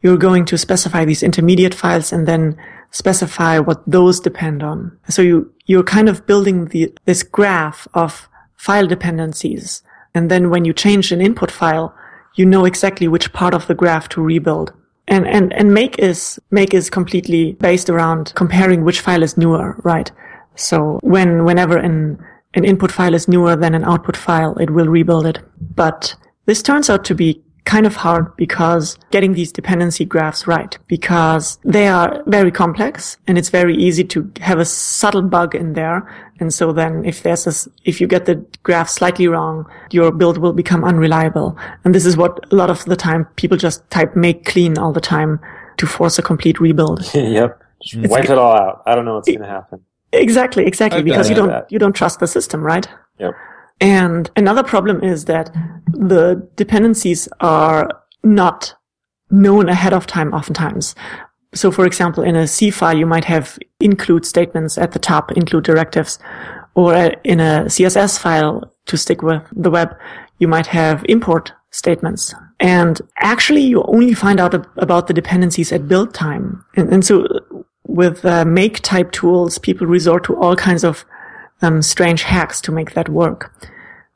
you're 0.00 0.16
going 0.16 0.44
to 0.46 0.58
specify 0.58 1.04
these 1.04 1.22
intermediate 1.22 1.74
files 1.74 2.12
and 2.12 2.26
then 2.26 2.56
specify 2.90 3.58
what 3.58 3.82
those 3.86 4.20
depend 4.20 4.62
on. 4.62 4.96
So 5.08 5.22
you, 5.22 5.52
you're 5.66 5.82
kind 5.82 6.08
of 6.08 6.26
building 6.26 6.66
the, 6.66 6.92
this 7.04 7.22
graph 7.22 7.86
of 7.94 8.28
file 8.56 8.86
dependencies. 8.86 9.82
And 10.14 10.30
then 10.30 10.50
when 10.50 10.64
you 10.64 10.72
change 10.72 11.12
an 11.12 11.20
input 11.20 11.50
file, 11.50 11.94
you 12.36 12.46
know 12.46 12.64
exactly 12.64 13.08
which 13.08 13.32
part 13.32 13.54
of 13.54 13.66
the 13.66 13.74
graph 13.74 14.08
to 14.10 14.22
rebuild. 14.22 14.72
And, 15.08 15.26
and, 15.26 15.52
and 15.52 15.74
make 15.74 15.98
is, 15.98 16.38
make 16.50 16.74
is 16.74 16.90
completely 16.90 17.52
based 17.54 17.90
around 17.90 18.32
comparing 18.36 18.84
which 18.84 19.00
file 19.00 19.22
is 19.22 19.36
newer, 19.36 19.76
right? 19.82 20.10
So 20.54 20.98
when, 21.02 21.44
whenever 21.44 21.76
an, 21.76 22.24
an 22.54 22.64
input 22.64 22.90
file 22.90 23.14
is 23.14 23.28
newer 23.28 23.56
than 23.56 23.74
an 23.74 23.84
output 23.84 24.16
file, 24.16 24.56
it 24.58 24.70
will 24.70 24.86
rebuild 24.86 25.26
it. 25.26 25.38
But 25.74 26.14
this 26.46 26.62
turns 26.62 26.88
out 26.88 27.04
to 27.06 27.14
be 27.14 27.42
kind 27.68 27.86
of 27.86 27.96
hard 27.96 28.34
because 28.36 28.98
getting 29.10 29.34
these 29.34 29.52
dependency 29.52 30.02
graphs 30.02 30.46
right, 30.46 30.78
because 30.86 31.58
they 31.64 31.86
are 31.86 32.22
very 32.26 32.50
complex 32.50 33.18
and 33.26 33.36
it's 33.36 33.50
very 33.50 33.76
easy 33.76 34.02
to 34.02 34.32
have 34.40 34.58
a 34.58 34.64
subtle 34.64 35.20
bug 35.20 35.54
in 35.54 35.74
there. 35.74 36.10
And 36.40 36.52
so 36.52 36.72
then 36.72 37.04
if 37.04 37.22
there's 37.22 37.46
a, 37.46 37.70
if 37.84 38.00
you 38.00 38.06
get 38.06 38.24
the 38.24 38.36
graph 38.62 38.88
slightly 38.88 39.28
wrong, 39.28 39.66
your 39.90 40.10
build 40.10 40.38
will 40.38 40.54
become 40.54 40.82
unreliable. 40.82 41.58
And 41.84 41.94
this 41.94 42.06
is 42.06 42.16
what 42.16 42.40
a 42.50 42.54
lot 42.54 42.70
of 42.70 42.86
the 42.86 42.96
time 42.96 43.26
people 43.36 43.58
just 43.58 43.88
type 43.90 44.16
make 44.16 44.46
clean 44.46 44.78
all 44.78 44.94
the 44.94 45.00
time 45.00 45.38
to 45.76 45.86
force 45.86 46.18
a 46.18 46.22
complete 46.22 46.60
rebuild. 46.60 47.02
yep. 47.14 47.62
Just 47.82 48.10
wipe 48.10 48.24
it 48.24 48.38
all 48.38 48.56
out. 48.56 48.82
I 48.86 48.94
don't 48.94 49.04
know 49.04 49.16
what's 49.16 49.28
going 49.28 49.40
to 49.40 49.46
happen. 49.46 49.84
Exactly, 50.12 50.64
exactly, 50.64 51.00
I've 51.00 51.04
because 51.04 51.28
you 51.28 51.36
don't 51.36 51.48
that. 51.48 51.70
you 51.70 51.78
don't 51.78 51.94
trust 51.94 52.20
the 52.20 52.26
system, 52.26 52.62
right? 52.62 52.88
Yeah. 53.18 53.32
And 53.80 54.30
another 54.36 54.62
problem 54.62 55.02
is 55.02 55.26
that 55.26 55.54
the 55.92 56.48
dependencies 56.56 57.28
are 57.40 57.88
not 58.22 58.74
known 59.30 59.68
ahead 59.68 59.92
of 59.92 60.06
time 60.06 60.32
oftentimes. 60.32 60.94
So 61.54 61.70
for 61.70 61.86
example, 61.86 62.22
in 62.22 62.36
a 62.36 62.46
C 62.46 62.70
file, 62.70 62.96
you 62.96 63.06
might 63.06 63.24
have 63.24 63.58
include 63.80 64.26
statements 64.26 64.78
at 64.78 64.92
the 64.92 64.98
top, 64.98 65.32
include 65.32 65.64
directives, 65.64 66.18
or 66.74 66.94
uh, 66.94 67.10
in 67.24 67.40
a 67.40 67.64
CSS 67.66 68.18
file 68.18 68.72
to 68.86 68.96
stick 68.96 69.22
with 69.22 69.42
the 69.52 69.70
web, 69.70 69.94
you 70.38 70.48
might 70.48 70.66
have 70.66 71.04
import 71.08 71.52
statements. 71.70 72.34
And 72.60 73.00
actually 73.18 73.62
you 73.62 73.82
only 73.84 74.14
find 74.14 74.40
out 74.40 74.54
ab- 74.54 74.68
about 74.76 75.06
the 75.06 75.14
dependencies 75.14 75.72
at 75.72 75.88
build 75.88 76.14
time. 76.14 76.64
And, 76.76 76.92
and 76.92 77.04
so 77.04 77.26
with 77.98 78.24
uh, 78.24 78.44
make 78.44 78.78
type 78.80 79.10
tools, 79.10 79.58
people 79.58 79.84
resort 79.84 80.22
to 80.22 80.36
all 80.36 80.54
kinds 80.54 80.84
of 80.84 81.04
um, 81.62 81.82
strange 81.82 82.22
hacks 82.22 82.60
to 82.60 82.70
make 82.70 82.94
that 82.94 83.08
work. 83.08 83.52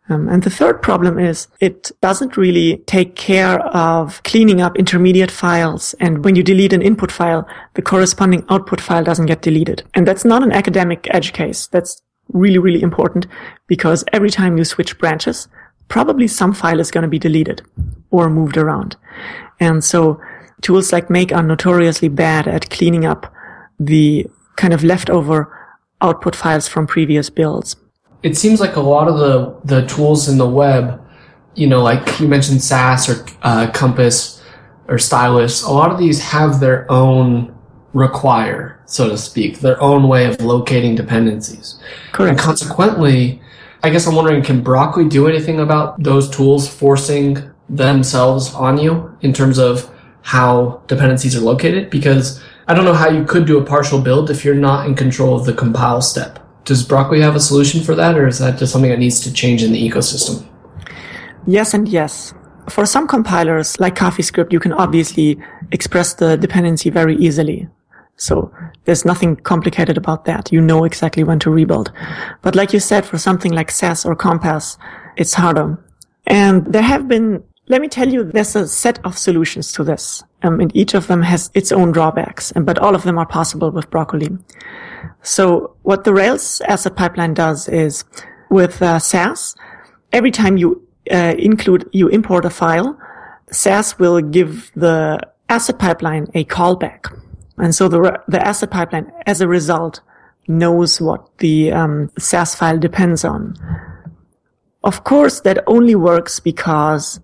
Um, 0.09 0.29
and 0.29 0.45
the 0.45 0.51
third 0.51 0.83
problem 0.83 1.19
is 1.19 1.49
it 1.59 1.91
doesn't 2.01 2.37
really 2.37 2.77
take 2.87 3.17
care 3.17 3.59
of 3.59 4.23
cleaning 4.23 4.61
up 4.61 4.77
intermediate 4.77 5.33
files. 5.33 5.97
And 5.99 6.25
when 6.25 6.37
you 6.37 6.45
delete 6.45 6.73
an 6.73 6.81
input 6.81 7.11
file, 7.11 7.45
the 7.75 7.83
corresponding 7.83 8.45
output 8.49 8.81
file 8.81 9.03
doesn't 9.03 9.27
get 9.27 9.43
deleted. 9.43 9.83
And 9.95 10.07
that's 10.07 10.25
not 10.25 10.45
an 10.45 10.53
academic 10.53 11.09
edge 11.11 11.33
case. 11.33 11.67
That's 11.67 12.01
really, 12.29 12.59
really 12.59 12.83
important 12.83 13.27
because 13.67 14.05
every 14.13 14.31
time 14.31 14.59
you 14.59 14.65
switch 14.65 14.97
branches, 14.99 15.49
probably 15.89 16.29
some 16.29 16.53
file 16.53 16.79
is 16.79 16.93
going 16.93 17.03
to 17.03 17.17
be 17.17 17.19
deleted 17.19 17.63
or 18.13 18.31
moved 18.31 18.57
around. 18.57 18.95
And 19.59 19.83
so 19.83 20.21
tools 20.61 20.93
like 20.93 21.11
Make 21.11 21.33
are 21.33 21.43
notoriously 21.43 22.09
bad 22.09 22.47
at 22.47 22.71
cleaning 22.71 23.05
up 23.05 23.33
the 23.87 24.27
kind 24.57 24.73
of 24.73 24.85
leftover 24.85 25.49
output 26.01 26.35
files 26.37 26.69
from 26.69 26.87
previous 26.87 27.31
builds. 27.31 27.77
it 28.23 28.37
seems 28.37 28.61
like 28.61 28.77
a 28.77 28.81
lot 28.81 29.09
of 29.09 29.19
the 29.19 29.35
the 29.65 29.87
tools 29.87 30.29
in 30.29 30.39
the 30.39 30.49
web, 30.49 31.01
you 31.55 31.67
know, 31.67 31.83
like 31.83 32.21
you 32.21 32.29
mentioned 32.29 32.63
Sass 32.63 33.09
or 33.09 33.17
uh, 33.43 33.71
Compass 33.73 34.43
or 34.89 34.99
Stylus, 34.99 35.63
a 35.63 35.71
lot 35.71 35.91
of 35.91 35.99
these 35.99 36.21
have 36.21 36.61
their 36.61 36.91
own 36.91 37.53
require, 37.93 38.81
so 38.87 39.09
to 39.09 39.19
speak, 39.19 39.59
their 39.61 39.81
own 39.83 40.09
way 40.09 40.27
of 40.27 40.41
locating 40.41 40.95
dependencies. 40.95 41.79
And 41.79 42.13
Correct. 42.13 42.41
consequently, 42.41 43.43
I 43.83 43.91
guess 43.91 44.07
I'm 44.07 44.15
wondering, 44.15 44.43
can 44.43 44.63
Broccoli 44.63 45.09
do 45.09 45.27
anything 45.27 45.61
about 45.61 46.03
those 46.03 46.31
tools 46.31 46.69
forcing 46.69 47.39
themselves 47.69 48.55
on 48.55 48.79
you 48.79 48.93
in 49.21 49.33
terms 49.33 49.59
of 49.59 49.91
how 50.23 50.81
dependencies 50.87 51.37
are 51.37 51.41
located? 51.41 51.91
Because 51.91 52.41
I 52.69 52.75
don't 52.75 52.85
know 52.85 52.95
how 52.95 53.09
you 53.09 53.25
could 53.25 53.47
do 53.47 53.59
a 53.59 53.65
partial 53.65 54.01
build 54.01 54.31
if 54.31 54.45
you're 54.45 54.55
not 54.55 54.87
in 54.87 54.95
control 54.95 55.35
of 55.35 55.47
the 55.47 55.53
compile 55.53 56.01
step. 56.01 56.39
Does 56.65 56.85
Broccoli 56.85 57.21
have 57.21 57.35
a 57.35 57.41
solution 57.41 57.83
for 57.83 57.95
that, 57.97 58.17
or 58.17 58.29
is 58.29 58.39
that 58.39 58.59
just 58.59 58.73
something 58.73 58.91
that 58.91 59.01
needs 59.01 59.21
to 59.21 59.33
change 59.33 59.65
in 59.65 59.73
the 59.73 59.91
ecosystem? 59.91 60.47
Yes 61.47 61.75
and 61.75 61.89
yes. 61.89 62.33
For 62.69 62.87
some 62.87 63.09
compilers, 63.09 63.81
like 63.81 63.97
CoffeeScript, 63.97 64.53
you 64.53 64.61
can 64.61 64.73
obviously 64.73 65.43
express 65.73 66.15
the 66.15 66.37
dependency 66.37 66.91
very 66.91 67.17
easily. 67.17 67.69
So 68.17 68.53
there's 68.85 69.05
nothing 69.05 69.35
complicated 69.35 69.97
about 69.97 70.27
that. 70.27 70.53
You 70.53 70.61
know 70.61 70.85
exactly 70.85 71.25
when 71.25 71.41
to 71.41 71.51
rebuild. 71.51 71.91
But 72.43 72.55
like 72.55 72.73
you 72.73 72.79
said, 72.79 73.05
for 73.05 73.19
something 73.19 73.53
like 73.53 73.73
Sass 73.73 74.07
or 74.07 74.15
Compass, 74.15 74.79
it's 75.17 75.35
harder. 75.35 75.77
And 76.29 76.65
there 76.73 76.83
have 76.83 77.09
been, 77.09 77.43
let 77.73 77.81
me 77.81 77.89
tell 77.89 78.09
you, 78.09 78.23
there's 78.23 78.55
a 78.55 78.69
set 78.69 78.99
of 79.03 79.17
solutions 79.17 79.73
to 79.73 79.83
this. 79.83 80.23
Um, 80.43 80.61
and 80.61 80.71
each 80.77 80.93
of 80.93 81.07
them 81.07 81.23
has 81.23 81.51
its 81.55 81.73
own 81.73 81.91
drawbacks, 81.91 82.53
and- 82.53 82.67
but 82.67 82.79
all 82.79 82.95
of 82.95 83.03
them 83.05 83.17
are 83.19 83.27
possible 83.27 83.71
with 83.71 83.91
Broccoli. 83.91 84.31
So 85.23 85.75
what 85.83 86.05
the 86.05 86.13
Rails 86.13 86.61
asset 86.69 86.95
pipeline 86.97 87.33
does 87.33 87.69
is 87.69 88.05
with 88.51 88.83
uh, 88.83 88.99
Sass, 88.99 89.57
every 90.13 90.31
time 90.31 90.59
you 90.59 90.83
uh, 91.11 91.35
include, 91.39 91.89
you 91.93 92.09
import 92.09 92.45
a 92.45 92.51
file, 92.51 92.99
Sass 93.51 93.99
will 93.99 94.21
give 94.21 94.71
the 94.75 95.19
asset 95.49 95.79
pipeline 95.79 96.27
a 96.35 96.45
callback. 96.45 97.01
And 97.57 97.75
so 97.75 97.89
the, 97.89 98.21
the 98.29 98.47
asset 98.47 98.71
pipeline, 98.71 99.11
as 99.27 99.41
a 99.41 99.49
result, 99.49 100.01
knows 100.47 101.01
what 101.01 101.39
the 101.39 101.73
um, 101.73 102.11
Sass 102.19 102.55
file 102.55 102.79
depends 102.79 103.25
on. 103.25 103.57
Of 104.85 105.05
course, 105.05 105.41
that 105.41 105.65
only 105.67 105.95
works 105.95 106.41
because 106.41 107.21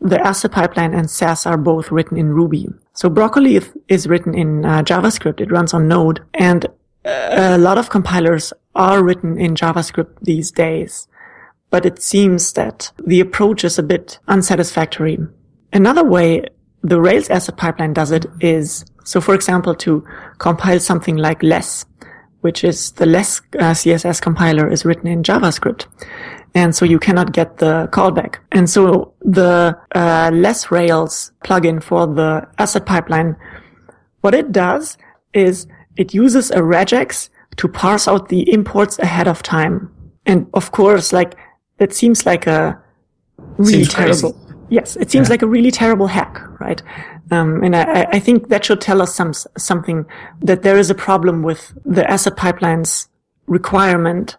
the 0.00 0.20
asset 0.20 0.52
pipeline 0.52 0.94
and 0.94 1.10
Sass 1.10 1.46
are 1.46 1.58
both 1.58 1.90
written 1.90 2.16
in 2.16 2.30
Ruby. 2.30 2.68
So 2.94 3.08
Broccoli 3.08 3.60
is- 3.88 4.08
written 4.08 4.34
in 4.34 4.64
uh, 4.64 4.82
JavaScript. 4.82 5.40
It 5.40 5.52
runs 5.52 5.74
on 5.74 5.88
Node, 5.88 6.20
and 6.34 6.66
a 7.04 7.58
lot 7.58 7.78
of 7.78 7.90
compilers 7.90 8.52
are 8.74 9.02
written 9.02 9.38
in 9.38 9.54
JavaScript 9.54 10.18
these 10.22 10.50
days. 10.50 11.06
But 11.70 11.86
it 11.86 12.02
seems 12.02 12.52
that 12.54 12.90
the 13.06 13.20
approach 13.20 13.64
is 13.64 13.78
a 13.78 13.82
bit 13.82 14.18
unsatisfactory. 14.26 15.18
Another 15.72 16.04
way 16.04 16.44
the 16.82 17.00
Rails 17.00 17.28
asset 17.30 17.56
pipeline 17.56 17.92
does 17.92 18.10
it 18.10 18.26
is, 18.40 18.84
so 19.04 19.20
for 19.20 19.34
example, 19.34 19.74
to 19.76 20.04
compile 20.38 20.80
something 20.80 21.16
like 21.16 21.42
less, 21.42 21.84
which 22.40 22.64
is 22.64 22.92
the 22.92 23.06
less 23.06 23.40
uh, 23.58 23.72
CSS 23.72 24.20
compiler 24.20 24.70
is 24.70 24.84
written 24.84 25.06
in 25.06 25.22
JavaScript. 25.22 25.86
And 26.54 26.74
so 26.74 26.84
you 26.84 26.98
cannot 26.98 27.32
get 27.32 27.58
the 27.58 27.88
callback. 27.92 28.36
And 28.52 28.68
so 28.68 29.14
the 29.20 29.78
uh, 29.94 30.30
less 30.32 30.70
Rails 30.70 31.32
plugin 31.44 31.82
for 31.82 32.06
the 32.06 32.46
asset 32.58 32.86
pipeline, 32.86 33.36
what 34.20 34.34
it 34.34 34.52
does 34.52 34.98
is 35.32 35.66
it 35.96 36.12
uses 36.12 36.50
a 36.50 36.58
regex 36.58 37.28
to 37.56 37.68
parse 37.68 38.08
out 38.08 38.28
the 38.28 38.50
imports 38.52 38.98
ahead 38.98 39.28
of 39.28 39.42
time. 39.42 39.92
And 40.26 40.46
of 40.54 40.72
course, 40.72 41.12
like, 41.12 41.36
that 41.78 41.92
seems 41.92 42.26
like 42.26 42.46
a 42.46 42.80
really 43.58 43.84
Seems 43.84 43.94
crazy. 43.94 44.20
terrible. 44.22 44.66
Yes, 44.68 44.96
it 44.96 45.10
seems 45.10 45.28
yeah. 45.28 45.32
like 45.32 45.42
a 45.42 45.46
really 45.46 45.70
terrible 45.70 46.06
hack, 46.06 46.40
right? 46.60 46.80
Um, 47.30 47.62
and 47.62 47.74
I, 47.74 48.06
I, 48.12 48.18
think 48.20 48.48
that 48.48 48.64
should 48.64 48.80
tell 48.80 49.02
us 49.02 49.14
some 49.14 49.32
something 49.56 50.04
that 50.40 50.62
there 50.62 50.78
is 50.78 50.90
a 50.90 50.94
problem 50.94 51.42
with 51.42 51.72
the 51.84 52.08
asset 52.08 52.36
pipelines 52.36 53.08
requirement 53.46 54.36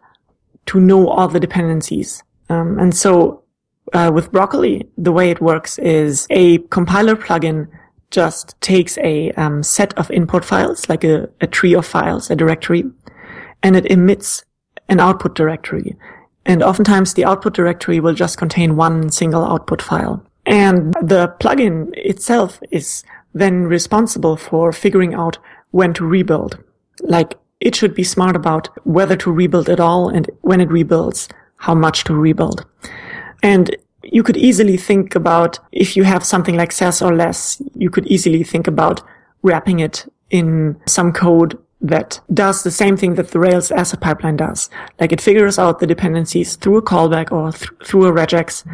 to 0.67 0.79
know 0.79 1.07
all 1.07 1.27
the 1.27 1.39
dependencies. 1.39 2.23
Um, 2.49 2.77
and 2.79 2.95
so 2.95 3.43
uh, 3.93 4.11
with 4.13 4.31
Broccoli, 4.31 4.87
the 4.97 5.11
way 5.11 5.29
it 5.29 5.41
works 5.41 5.77
is 5.79 6.27
a 6.29 6.59
compiler 6.69 7.15
plugin 7.15 7.67
just 8.09 8.59
takes 8.61 8.97
a 8.99 9.31
um, 9.31 9.63
set 9.63 9.97
of 9.97 10.11
input 10.11 10.43
files, 10.43 10.89
like 10.89 11.03
a, 11.03 11.29
a 11.39 11.47
tree 11.47 11.73
of 11.73 11.85
files, 11.85 12.29
a 12.29 12.35
directory, 12.35 12.83
and 13.63 13.75
it 13.75 13.85
emits 13.85 14.43
an 14.89 14.99
output 14.99 15.33
directory. 15.35 15.95
And 16.45 16.61
oftentimes 16.61 17.13
the 17.13 17.25
output 17.25 17.53
directory 17.53 17.99
will 17.99 18.13
just 18.13 18.37
contain 18.37 18.75
one 18.75 19.09
single 19.11 19.43
output 19.43 19.81
file. 19.81 20.25
And 20.45 20.93
the 21.01 21.33
plugin 21.39 21.91
itself 21.93 22.59
is 22.71 23.03
then 23.33 23.63
responsible 23.63 24.35
for 24.35 24.73
figuring 24.73 25.13
out 25.13 25.37
when 25.71 25.93
to 25.93 26.05
rebuild. 26.05 26.61
Like 27.01 27.37
it 27.61 27.75
should 27.75 27.93
be 27.93 28.03
smart 28.03 28.35
about 28.35 28.69
whether 28.85 29.15
to 29.15 29.31
rebuild 29.31 29.69
at 29.69 29.79
all 29.79 30.09
and 30.09 30.29
when 30.41 30.59
it 30.59 30.69
rebuilds, 30.69 31.29
how 31.57 31.75
much 31.75 32.03
to 32.05 32.15
rebuild. 32.15 32.65
And 33.43 33.75
you 34.03 34.23
could 34.23 34.35
easily 34.35 34.77
think 34.77 35.15
about 35.15 35.59
if 35.71 35.95
you 35.95 36.03
have 36.03 36.25
something 36.25 36.57
like 36.57 36.71
Sass 36.71 37.01
or 37.01 37.15
less, 37.15 37.61
you 37.75 37.91
could 37.91 38.07
easily 38.07 38.43
think 38.43 38.67
about 38.67 39.01
wrapping 39.43 39.79
it 39.79 40.11
in 40.31 40.75
some 40.87 41.13
code 41.13 41.57
that 41.81 42.19
does 42.33 42.63
the 42.63 42.71
same 42.71 42.97
thing 42.97 43.15
that 43.15 43.29
the 43.29 43.39
Rails 43.39 43.71
asset 43.71 44.01
pipeline 44.01 44.37
does. 44.37 44.69
Like 44.99 45.11
it 45.11 45.21
figures 45.21 45.59
out 45.59 45.79
the 45.79 45.87
dependencies 45.87 46.55
through 46.55 46.77
a 46.77 46.81
callback 46.81 47.31
or 47.31 47.51
th- 47.51 47.69
through 47.83 48.05
a 48.05 48.11
regex. 48.11 48.65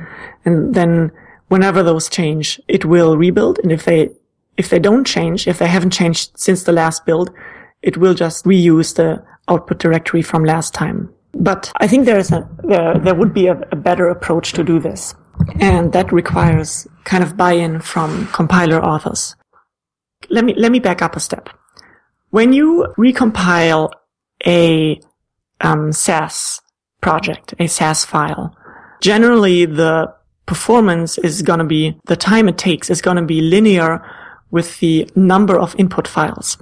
And 0.45 0.73
then 0.73 1.11
whenever 1.47 1.83
those 1.83 2.09
change, 2.09 2.59
it 2.67 2.85
will 2.85 3.17
rebuild. 3.17 3.59
And 3.59 3.71
if 3.71 3.85
they, 3.85 4.11
if 4.57 4.69
they 4.69 4.79
don't 4.79 5.05
change, 5.05 5.47
if 5.47 5.59
they 5.59 5.67
haven't 5.67 5.91
changed 5.91 6.37
since 6.37 6.63
the 6.63 6.73
last 6.73 7.05
build, 7.05 7.31
it 7.81 7.97
will 7.97 8.13
just 8.13 8.45
reuse 8.45 8.95
the 8.95 9.23
output 9.47 9.79
directory 9.79 10.21
from 10.21 10.43
last 10.43 10.73
time. 10.73 11.13
But 11.33 11.71
I 11.77 11.87
think 11.87 12.05
there's 12.05 12.31
a, 12.31 12.49
there, 12.63 12.97
there 12.97 13.15
would 13.15 13.33
be 13.33 13.47
a, 13.47 13.59
a 13.71 13.75
better 13.75 14.07
approach 14.07 14.53
to 14.53 14.63
do 14.63 14.79
this. 14.79 15.13
And 15.59 15.93
that 15.93 16.11
requires 16.11 16.87
kind 17.03 17.23
of 17.23 17.37
buy-in 17.37 17.81
from 17.81 18.27
compiler 18.27 18.83
authors. 18.83 19.35
Let 20.29 20.43
me, 20.43 20.55
let 20.55 20.71
me 20.71 20.79
back 20.79 21.01
up 21.01 21.15
a 21.15 21.19
step. 21.19 21.49
When 22.31 22.53
you 22.53 22.93
recompile 22.97 23.91
a 24.45 24.99
um, 25.61 25.91
Sass 25.91 26.59
project, 27.01 27.53
a 27.59 27.67
Sass 27.67 28.03
file, 28.03 28.55
generally 28.99 29.65
the 29.65 30.13
performance 30.47 31.17
is 31.19 31.41
going 31.41 31.59
to 31.59 31.65
be, 31.65 31.97
the 32.05 32.15
time 32.15 32.49
it 32.49 32.57
takes 32.57 32.89
is 32.89 33.01
going 33.01 33.17
to 33.17 33.23
be 33.23 33.41
linear 33.41 34.03
with 34.49 34.79
the 34.79 35.07
number 35.15 35.57
of 35.59 35.75
input 35.77 36.07
files. 36.07 36.57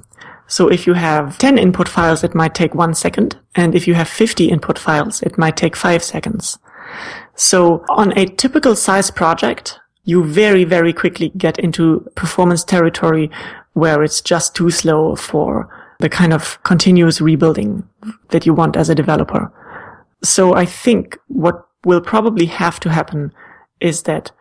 So 0.48 0.68
if 0.68 0.86
you 0.86 0.94
have 0.94 1.38
10 1.38 1.58
input 1.58 1.88
files, 1.88 2.24
it 2.24 2.36
might 2.36 2.54
take 2.54 2.76
one 2.76 2.94
second. 2.94 3.38
And 3.56 3.76
if 3.76 3.88
you 3.88 3.94
have 3.96 4.08
50 4.08 4.50
input 4.50 4.78
files, 4.78 5.22
it 5.24 5.38
might 5.38 5.58
take 5.58 5.76
five 5.76 6.04
seconds. 6.04 6.60
So 7.36 7.84
on 7.90 8.18
a 8.18 8.26
typical 8.26 8.76
size 8.76 9.12
project, 9.12 9.80
you 10.04 10.24
very, 10.24 10.64
very 10.64 10.94
quickly 10.94 11.30
get 11.38 11.58
into 11.60 12.08
performance 12.16 12.64
territory 12.64 13.32
where 13.74 14.04
it's 14.04 14.22
just 14.22 14.56
too 14.56 14.70
slow 14.70 15.16
for 15.16 15.70
the 16.00 16.10
kind 16.10 16.34
of 16.34 16.62
continuous 16.64 17.20
rebuilding 17.20 17.88
that 18.30 18.46
you 18.46 18.54
want 18.54 18.78
as 18.78 18.90
a 18.90 18.96
developer. 18.96 19.52
So 20.24 20.54
I 20.54 20.66
think 20.66 21.18
what 21.28 21.66
will 21.84 22.02
probably 22.02 22.46
have 22.46 22.80
to 22.82 22.90
happen 22.90 23.34
is 23.80 24.04
that 24.04 24.32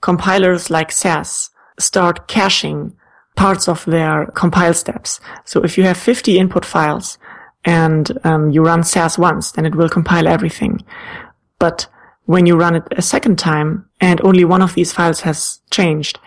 compilers 0.00 0.70
like 0.70 0.92
Sass 0.92 1.50
start 1.78 2.28
caching 2.28 2.94
parts 3.36 3.68
of 3.68 3.84
their 3.84 4.26
compile 4.34 4.74
steps. 4.74 5.20
So 5.44 5.62
if 5.62 5.76
you 5.76 5.84
have 5.84 5.96
50 5.96 6.38
input 6.38 6.64
files 6.64 7.18
and 7.64 8.10
um, 8.24 8.50
you 8.50 8.62
run 8.62 8.84
Sass 8.84 9.18
once, 9.18 9.52
then 9.52 9.66
it 9.66 9.74
will 9.74 9.88
compile 9.88 10.28
everything. 10.28 10.84
But 11.58 11.86
when 12.26 12.46
you 12.46 12.56
run 12.56 12.76
it 12.76 12.84
a 12.96 13.02
second 13.02 13.38
time 13.38 13.88
and 14.00 14.20
only 14.22 14.44
one 14.44 14.62
of 14.62 14.74
these 14.74 14.92
files 14.92 15.20
has 15.20 15.60
changed, 15.70 16.18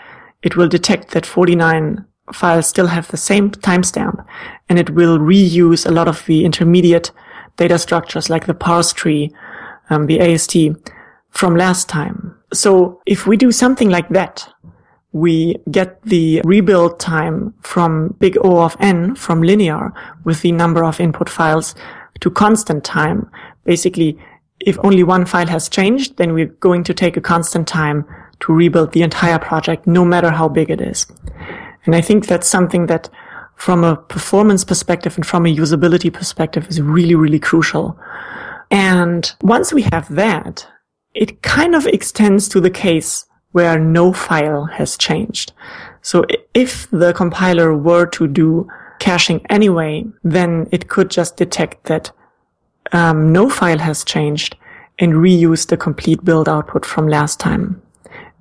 it 0.43 0.55
will 0.55 0.67
detect 0.67 1.11
that 1.11 1.25
49 1.25 2.05
files 2.33 2.67
still 2.67 2.87
have 2.87 3.07
the 3.07 3.17
same 3.17 3.51
timestamp 3.51 4.25
and 4.69 4.77
it 4.77 4.89
will 4.91 5.17
reuse 5.17 5.85
a 5.85 5.91
lot 5.91 6.07
of 6.07 6.25
the 6.25 6.45
intermediate 6.45 7.11
data 7.55 7.79
structures 7.79 8.29
like 8.29 8.45
the 8.45 8.53
parse 8.53 8.93
tree, 8.93 9.31
um, 9.89 10.05
the 10.07 10.19
AST 10.19 10.55
from 11.29 11.55
last 11.55 11.89
time. 11.89 12.35
So 12.53 13.01
if 13.05 13.25
we 13.27 13.37
do 13.37 13.51
something 13.51 13.89
like 13.89 14.09
that, 14.09 14.47
we 15.13 15.57
get 15.71 16.01
the 16.03 16.41
rebuild 16.43 16.99
time 16.99 17.53
from 17.61 18.15
big 18.19 18.37
O 18.43 18.61
of 18.61 18.75
n 18.79 19.15
from 19.15 19.41
linear 19.41 19.93
with 20.25 20.41
the 20.41 20.51
number 20.51 20.83
of 20.83 20.99
input 20.99 21.29
files 21.29 21.75
to 22.19 22.29
constant 22.29 22.83
time. 22.83 23.29
Basically, 23.63 24.17
if 24.59 24.77
only 24.83 25.03
one 25.03 25.25
file 25.25 25.47
has 25.47 25.69
changed, 25.69 26.17
then 26.17 26.33
we're 26.33 26.47
going 26.59 26.83
to 26.83 26.93
take 26.93 27.15
a 27.15 27.21
constant 27.21 27.67
time 27.67 28.05
to 28.39 28.53
rebuild 28.53 28.91
the 28.91 29.03
entire 29.03 29.39
project, 29.39 29.87
no 29.87 30.05
matter 30.05 30.29
how 30.29 30.47
big 30.47 30.69
it 30.69 30.81
is. 30.81 31.05
And 31.85 31.95
I 31.95 32.01
think 32.01 32.27
that's 32.27 32.47
something 32.47 32.87
that 32.87 33.09
from 33.55 33.83
a 33.83 33.95
performance 33.95 34.63
perspective 34.63 35.15
and 35.15 35.25
from 35.25 35.45
a 35.45 35.55
usability 35.55 36.13
perspective 36.13 36.67
is 36.69 36.81
really, 36.81 37.15
really 37.15 37.39
crucial. 37.39 37.97
And 38.69 39.31
once 39.41 39.73
we 39.73 39.83
have 39.83 40.13
that, 40.13 40.67
it 41.13 41.41
kind 41.41 41.73
of 41.73 41.87
extends 41.87 42.47
to 42.49 42.59
the 42.59 42.69
case 42.69 43.25
where 43.57 43.79
no 43.79 44.13
file 44.13 44.65
has 44.65 44.95
changed. 44.97 45.51
So 46.03 46.25
if 46.53 46.87
the 46.91 47.11
compiler 47.11 47.75
were 47.75 48.05
to 48.17 48.27
do 48.27 48.69
caching 48.99 49.43
anyway, 49.49 50.05
then 50.23 50.67
it 50.71 50.89
could 50.89 51.09
just 51.09 51.37
detect 51.37 51.85
that 51.85 52.11
um, 52.91 53.31
no 53.33 53.49
file 53.49 53.79
has 53.79 54.03
changed 54.03 54.55
and 54.99 55.13
reuse 55.13 55.65
the 55.65 55.77
complete 55.87 56.23
build 56.23 56.47
output 56.47 56.85
from 56.85 57.07
last 57.07 57.39
time. 57.39 57.81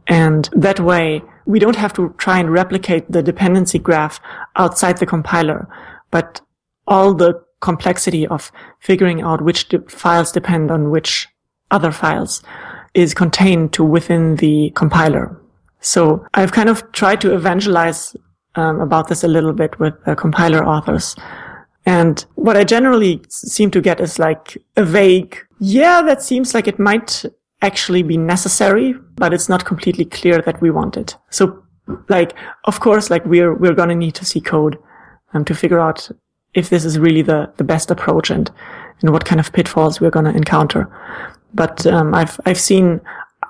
And 0.06 0.50
that 0.52 0.80
way, 0.80 1.22
we 1.46 1.60
don't 1.60 1.82
have 1.84 1.94
to 1.94 2.14
try 2.18 2.38
and 2.38 2.52
replicate 2.52 3.10
the 3.10 3.22
dependency 3.22 3.78
graph 3.78 4.20
outside 4.56 4.98
the 4.98 5.06
compiler, 5.06 5.66
but 6.10 6.42
all 6.86 7.14
the 7.14 7.42
complexity 7.60 8.26
of 8.26 8.52
figuring 8.80 9.22
out 9.22 9.40
which 9.40 9.68
de- 9.70 9.80
files 9.88 10.30
depend 10.30 10.70
on 10.70 10.90
which 10.90 11.26
other 11.70 11.90
files 11.90 12.42
is 12.96 13.12
contained 13.12 13.74
to 13.74 13.84
within 13.84 14.36
the 14.36 14.70
compiler. 14.74 15.38
So 15.80 16.26
I've 16.32 16.52
kind 16.52 16.70
of 16.70 16.90
tried 16.92 17.20
to 17.20 17.34
evangelize 17.34 18.16
um, 18.54 18.80
about 18.80 19.08
this 19.08 19.22
a 19.22 19.28
little 19.28 19.52
bit 19.52 19.78
with 19.78 19.94
uh, 20.06 20.14
compiler 20.14 20.66
authors. 20.66 21.14
And 21.84 22.24
what 22.34 22.56
I 22.56 22.64
generally 22.64 23.20
seem 23.28 23.70
to 23.72 23.82
get 23.82 24.00
is 24.00 24.18
like 24.18 24.56
a 24.76 24.84
vague, 24.84 25.36
yeah, 25.60 26.00
that 26.02 26.22
seems 26.22 26.54
like 26.54 26.66
it 26.66 26.78
might 26.78 27.24
actually 27.60 28.02
be 28.02 28.16
necessary, 28.16 28.94
but 29.16 29.34
it's 29.34 29.48
not 29.48 29.66
completely 29.66 30.06
clear 30.06 30.40
that 30.42 30.60
we 30.62 30.70
want 30.70 30.96
it. 30.96 31.16
So 31.28 31.62
like, 32.08 32.32
of 32.64 32.80
course, 32.80 33.10
like 33.10 33.24
we're, 33.26 33.54
we're 33.54 33.74
going 33.74 33.90
to 33.90 33.94
need 33.94 34.14
to 34.14 34.24
see 34.24 34.40
code 34.40 34.78
um, 35.34 35.44
to 35.44 35.54
figure 35.54 35.80
out 35.80 36.10
if 36.54 36.70
this 36.70 36.86
is 36.86 36.98
really 36.98 37.22
the, 37.22 37.52
the 37.58 37.64
best 37.64 37.90
approach 37.90 38.30
and, 38.30 38.50
and 39.02 39.12
what 39.12 39.26
kind 39.26 39.38
of 39.38 39.52
pitfalls 39.52 40.00
we're 40.00 40.10
going 40.10 40.24
to 40.24 40.34
encounter. 40.34 40.90
But 41.54 41.86
um, 41.86 42.14
I've 42.14 42.38
I've 42.44 42.60
seen 42.60 43.00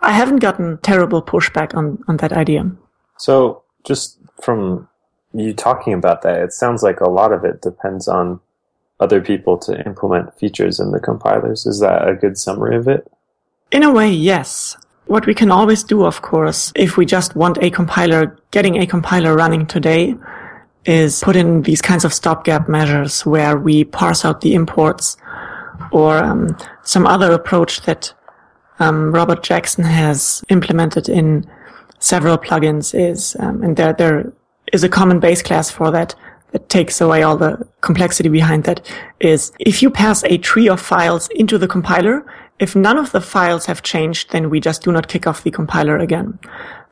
I 0.02 0.12
haven't 0.12 0.38
gotten 0.38 0.78
terrible 0.78 1.22
pushback 1.22 1.74
on 1.74 2.02
on 2.08 2.18
that 2.18 2.32
idea. 2.32 2.70
So 3.18 3.62
just 3.84 4.18
from 4.40 4.88
you 5.32 5.52
talking 5.52 5.92
about 5.92 6.22
that, 6.22 6.40
it 6.42 6.52
sounds 6.52 6.82
like 6.82 7.00
a 7.00 7.08
lot 7.08 7.32
of 7.32 7.44
it 7.44 7.62
depends 7.62 8.08
on 8.08 8.40
other 9.00 9.20
people 9.20 9.58
to 9.58 9.84
implement 9.86 10.38
features 10.38 10.80
in 10.80 10.90
the 10.90 11.00
compilers. 11.00 11.66
Is 11.66 11.80
that 11.80 12.08
a 12.08 12.14
good 12.14 12.38
summary 12.38 12.76
of 12.76 12.88
it? 12.88 13.10
In 13.70 13.82
a 13.82 13.92
way, 13.92 14.10
yes. 14.10 14.76
What 15.06 15.26
we 15.26 15.34
can 15.34 15.50
always 15.50 15.84
do, 15.84 16.04
of 16.04 16.22
course, 16.22 16.72
if 16.74 16.96
we 16.96 17.06
just 17.06 17.36
want 17.36 17.58
a 17.62 17.70
compiler, 17.70 18.38
getting 18.50 18.78
a 18.78 18.86
compiler 18.86 19.36
running 19.36 19.66
today, 19.66 20.16
is 20.84 21.20
put 21.22 21.36
in 21.36 21.62
these 21.62 21.82
kinds 21.82 22.04
of 22.04 22.14
stopgap 22.14 22.68
measures 22.68 23.26
where 23.26 23.58
we 23.58 23.84
parse 23.84 24.24
out 24.24 24.40
the 24.40 24.54
imports 24.54 25.16
or 25.92 26.18
um, 26.18 26.56
some 26.82 27.06
other 27.06 27.32
approach 27.32 27.82
that 27.82 28.12
um, 28.78 29.12
Robert 29.12 29.42
Jackson 29.42 29.84
has 29.84 30.44
implemented 30.48 31.08
in 31.08 31.46
several 31.98 32.38
plugins 32.38 32.94
is, 32.94 33.36
um, 33.40 33.62
and 33.62 33.76
there 33.76 33.92
there 33.92 34.32
is 34.72 34.84
a 34.84 34.88
common 34.88 35.20
base 35.20 35.42
class 35.42 35.70
for 35.70 35.90
that 35.90 36.14
that 36.52 36.68
takes 36.68 37.00
away 37.00 37.22
all 37.22 37.36
the 37.36 37.66
complexity 37.80 38.28
behind 38.28 38.64
that. 38.64 38.80
Is 39.20 39.52
if 39.58 39.82
you 39.82 39.90
pass 39.90 40.22
a 40.24 40.38
tree 40.38 40.68
of 40.68 40.80
files 40.80 41.28
into 41.28 41.58
the 41.58 41.68
compiler, 41.68 42.24
if 42.58 42.74
none 42.74 42.98
of 42.98 43.12
the 43.12 43.20
files 43.20 43.66
have 43.66 43.82
changed, 43.82 44.30
then 44.30 44.50
we 44.50 44.60
just 44.60 44.82
do 44.82 44.92
not 44.92 45.08
kick 45.08 45.26
off 45.26 45.42
the 45.42 45.50
compiler 45.50 45.98
again. 45.98 46.38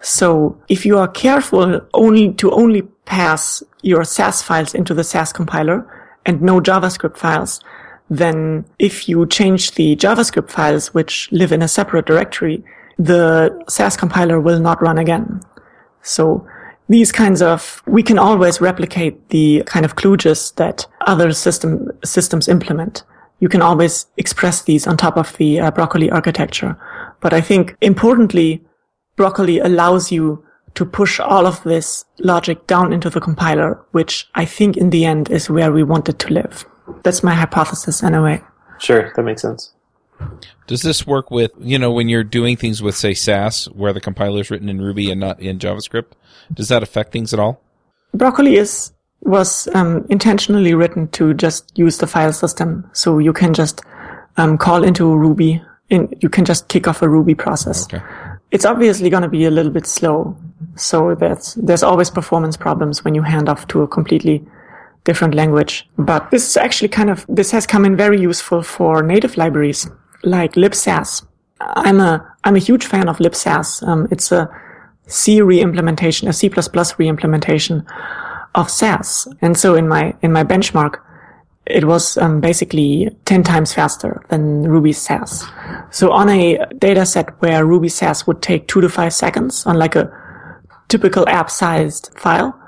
So 0.00 0.60
if 0.68 0.84
you 0.84 0.98
are 0.98 1.08
careful 1.08 1.80
only 1.94 2.32
to 2.34 2.50
only 2.50 2.82
pass 3.06 3.62
your 3.82 4.04
Sass 4.04 4.42
files 4.42 4.74
into 4.74 4.92
the 4.94 5.04
Sass 5.04 5.32
compiler 5.32 5.86
and 6.26 6.42
no 6.42 6.60
JavaScript 6.60 7.16
files, 7.16 7.60
then 8.10 8.64
if 8.78 9.08
you 9.08 9.26
change 9.26 9.72
the 9.72 9.96
JavaScript 9.96 10.50
files, 10.50 10.92
which 10.92 11.30
live 11.32 11.52
in 11.52 11.62
a 11.62 11.68
separate 11.68 12.06
directory, 12.06 12.62
the 12.98 13.64
Sass 13.68 13.96
compiler 13.96 14.40
will 14.40 14.60
not 14.60 14.82
run 14.82 14.98
again. 14.98 15.40
So 16.02 16.46
these 16.88 17.12
kinds 17.12 17.40
of, 17.40 17.82
we 17.86 18.02
can 18.02 18.18
always 18.18 18.60
replicate 18.60 19.30
the 19.30 19.62
kind 19.66 19.84
of 19.84 19.96
kludges 19.96 20.54
that 20.56 20.86
other 21.06 21.32
system, 21.32 21.90
systems 22.04 22.46
implement. 22.46 23.04
You 23.40 23.48
can 23.48 23.62
always 23.62 24.06
express 24.16 24.62
these 24.62 24.86
on 24.86 24.96
top 24.96 25.16
of 25.16 25.36
the 25.38 25.60
uh, 25.60 25.70
Broccoli 25.70 26.10
architecture. 26.10 26.76
But 27.20 27.32
I 27.32 27.40
think 27.40 27.76
importantly, 27.80 28.62
Broccoli 29.16 29.60
allows 29.60 30.12
you 30.12 30.44
to 30.74 30.84
push 30.84 31.20
all 31.20 31.46
of 31.46 31.62
this 31.62 32.04
logic 32.18 32.66
down 32.66 32.92
into 32.92 33.08
the 33.08 33.20
compiler, 33.20 33.80
which 33.92 34.28
I 34.34 34.44
think 34.44 34.76
in 34.76 34.90
the 34.90 35.04
end 35.04 35.30
is 35.30 35.48
where 35.48 35.72
we 35.72 35.82
want 35.82 36.08
it 36.08 36.18
to 36.20 36.32
live. 36.32 36.64
That's 37.02 37.22
my 37.22 37.34
hypothesis 37.34 38.02
anyway. 38.02 38.42
Sure, 38.78 39.12
that 39.14 39.22
makes 39.22 39.42
sense. 39.42 39.72
Does 40.66 40.82
this 40.82 41.06
work 41.06 41.30
with, 41.30 41.52
you 41.58 41.78
know, 41.78 41.92
when 41.92 42.08
you're 42.08 42.24
doing 42.24 42.56
things 42.56 42.82
with, 42.82 42.96
say, 42.96 43.14
Sass, 43.14 43.66
where 43.66 43.92
the 43.92 44.00
compiler 44.00 44.40
is 44.40 44.50
written 44.50 44.68
in 44.68 44.80
Ruby 44.80 45.10
and 45.10 45.20
not 45.20 45.40
in 45.40 45.58
JavaScript? 45.58 46.12
Does 46.52 46.68
that 46.68 46.82
affect 46.82 47.12
things 47.12 47.34
at 47.34 47.40
all? 47.40 47.60
Broccoli 48.14 48.56
is 48.56 48.92
was 49.22 49.68
um, 49.74 50.06
intentionally 50.10 50.74
written 50.74 51.08
to 51.08 51.32
just 51.32 51.76
use 51.78 51.98
the 51.98 52.06
file 52.06 52.32
system, 52.32 52.88
so 52.92 53.18
you 53.18 53.32
can 53.32 53.54
just 53.54 53.82
um, 54.36 54.58
call 54.58 54.84
into 54.84 55.16
Ruby. 55.16 55.62
In, 55.90 56.12
you 56.20 56.28
can 56.28 56.44
just 56.44 56.68
kick 56.68 56.86
off 56.86 57.02
a 57.02 57.08
Ruby 57.08 57.34
process. 57.34 57.84
Okay. 57.84 58.04
It's 58.50 58.64
obviously 58.64 59.10
going 59.10 59.22
to 59.22 59.28
be 59.28 59.44
a 59.46 59.50
little 59.50 59.72
bit 59.72 59.86
slow, 59.86 60.36
so 60.76 61.14
that's 61.14 61.54
there's 61.54 61.82
always 61.82 62.10
performance 62.10 62.56
problems 62.56 63.04
when 63.04 63.14
you 63.14 63.22
hand 63.22 63.48
off 63.48 63.66
to 63.68 63.82
a 63.82 63.88
completely 63.88 64.44
different 65.04 65.34
language. 65.34 65.88
But 65.98 66.30
this 66.30 66.48
is 66.48 66.56
actually 66.56 66.88
kind 66.88 67.10
of 67.10 67.24
this 67.28 67.50
has 67.50 67.66
come 67.66 67.84
in 67.84 67.96
very 67.96 68.20
useful 68.20 68.62
for 68.62 69.02
native 69.02 69.36
libraries 69.36 69.88
like 70.22 70.54
libsass. 70.54 71.24
I'm 71.60 72.00
a 72.00 72.26
I'm 72.44 72.56
a 72.56 72.60
huge 72.60 72.84
fan 72.84 73.08
of 73.08 73.18
libsass. 73.18 73.86
Um, 73.86 74.08
it's 74.10 74.32
a 74.32 74.48
C 75.06 75.40
reimplementation, 75.40 76.28
a 76.28 76.32
C++ 76.32 76.48
reimplementation 76.48 77.84
of 78.54 78.70
Sass. 78.70 79.28
And 79.42 79.56
so 79.56 79.74
in 79.74 79.88
my, 79.88 80.14
in 80.22 80.32
my 80.32 80.44
benchmark, 80.44 81.00
it 81.66 81.84
was 81.84 82.18
um, 82.18 82.40
basically 82.40 83.10
10 83.24 83.42
times 83.42 83.72
faster 83.72 84.22
than 84.28 84.62
Ruby 84.64 84.92
Sass. 84.92 85.44
So 85.90 86.12
on 86.12 86.28
a 86.28 86.58
data 86.78 87.06
set 87.06 87.30
where 87.40 87.64
Ruby 87.64 87.88
Sass 87.88 88.26
would 88.26 88.42
take 88.42 88.68
two 88.68 88.80
to 88.80 88.88
five 88.88 89.14
seconds 89.14 89.64
on 89.66 89.78
like 89.78 89.96
a 89.96 90.10
typical 90.88 91.28
app 91.28 91.50
sized 91.50 92.10
file, 92.16 92.58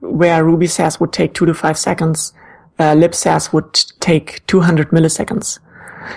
where 0.00 0.44
Ruby 0.44 0.66
Sass 0.66 0.98
would 1.00 1.12
take 1.12 1.34
two 1.34 1.46
to 1.46 1.54
five 1.54 1.78
seconds, 1.78 2.32
uh, 2.78 2.94
libsass 2.94 3.52
would 3.52 3.74
take 4.00 4.44
200 4.46 4.90
milliseconds. 4.90 5.58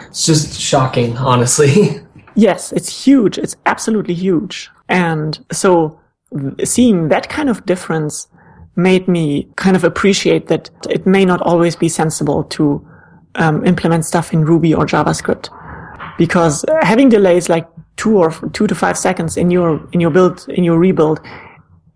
It's 0.08 0.26
just 0.26 0.60
shocking, 0.60 1.18
honestly. 1.18 2.02
Yes, 2.36 2.72
it's 2.72 3.06
huge. 3.06 3.38
It's 3.38 3.56
absolutely 3.68 4.16
huge. 4.16 4.72
And 4.90 5.46
so 5.52 6.00
seeing 6.64 7.10
that 7.10 7.30
kind 7.30 7.48
of 7.48 7.64
difference 7.68 8.28
made 8.76 9.08
me 9.08 9.48
kind 9.56 9.76
of 9.76 9.84
appreciate 9.84 10.48
that 10.48 10.70
it 10.90 11.06
may 11.06 11.26
not 11.26 11.42
always 11.42 11.76
be 11.76 11.90
sensible 11.90 12.44
to 12.46 12.84
um, 13.36 13.64
implement 13.66 14.06
stuff 14.06 14.34
in 14.34 14.46
Ruby 14.46 14.74
or 14.74 14.86
JavaScript 14.86 15.50
because 16.18 16.66
having 16.82 17.10
delays 17.10 17.50
like 17.50 17.68
two 17.98 18.18
or 18.18 18.32
two 18.54 18.68
to 18.68 18.76
five 18.76 18.98
seconds 18.98 19.38
in 19.38 19.52
your 19.52 19.88
in 19.92 20.00
your 20.00 20.10
build 20.10 20.46
in 20.50 20.64
your 20.64 20.80
rebuild 20.80 21.20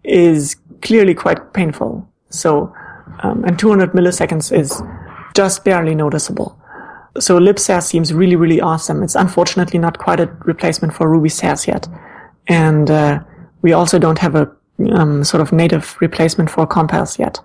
is 0.07 0.55
clearly 0.81 1.13
quite 1.13 1.53
painful. 1.53 2.07
So, 2.29 2.73
um, 3.23 3.43
and 3.43 3.59
200 3.59 3.91
milliseconds 3.91 4.51
is 4.51 4.81
just 5.35 5.63
barely 5.63 5.95
noticeable. 5.95 6.59
So 7.19 7.39
libsass 7.39 7.83
seems 7.83 8.13
really 8.13 8.35
really 8.35 8.61
awesome. 8.61 9.03
It's 9.03 9.15
unfortunately 9.15 9.79
not 9.79 9.97
quite 9.97 10.19
a 10.19 10.27
replacement 10.45 10.93
for 10.93 11.09
Ruby 11.09 11.29
Sass 11.29 11.67
yet, 11.67 11.87
and 12.47 12.91
uh, 12.91 13.19
we 13.61 13.73
also 13.73 13.97
don't 13.97 14.19
have 14.19 14.35
a 14.35 14.51
um, 14.91 15.23
sort 15.23 15.41
of 15.41 15.51
native 15.51 15.97
replacement 15.99 16.49
for 16.49 16.67
Compass 16.67 17.17
yet. 17.17 17.39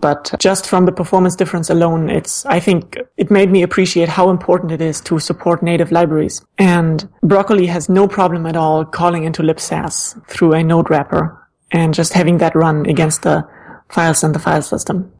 But 0.00 0.34
just 0.40 0.66
from 0.66 0.84
the 0.84 0.90
performance 0.90 1.36
difference 1.36 1.70
alone, 1.70 2.10
it's, 2.10 2.44
I 2.46 2.58
think 2.58 2.98
it 3.16 3.30
made 3.30 3.52
me 3.52 3.62
appreciate 3.62 4.08
how 4.08 4.30
important 4.30 4.72
it 4.72 4.80
is 4.80 5.00
to 5.02 5.20
support 5.20 5.62
native 5.62 5.92
libraries. 5.92 6.44
And 6.58 7.08
Broccoli 7.22 7.66
has 7.66 7.88
no 7.88 8.08
problem 8.08 8.44
at 8.46 8.56
all 8.56 8.84
calling 8.84 9.22
into 9.22 9.42
libsass 9.42 10.20
through 10.26 10.54
a 10.54 10.64
node 10.64 10.90
wrapper 10.90 11.38
and 11.72 11.94
just 11.94 12.12
having 12.12 12.38
that 12.38 12.54
run 12.54 12.86
against 12.86 13.22
the 13.22 13.46
files 13.88 14.22
in 14.22 14.32
the 14.32 14.38
file 14.38 14.62
system. 14.62 15.12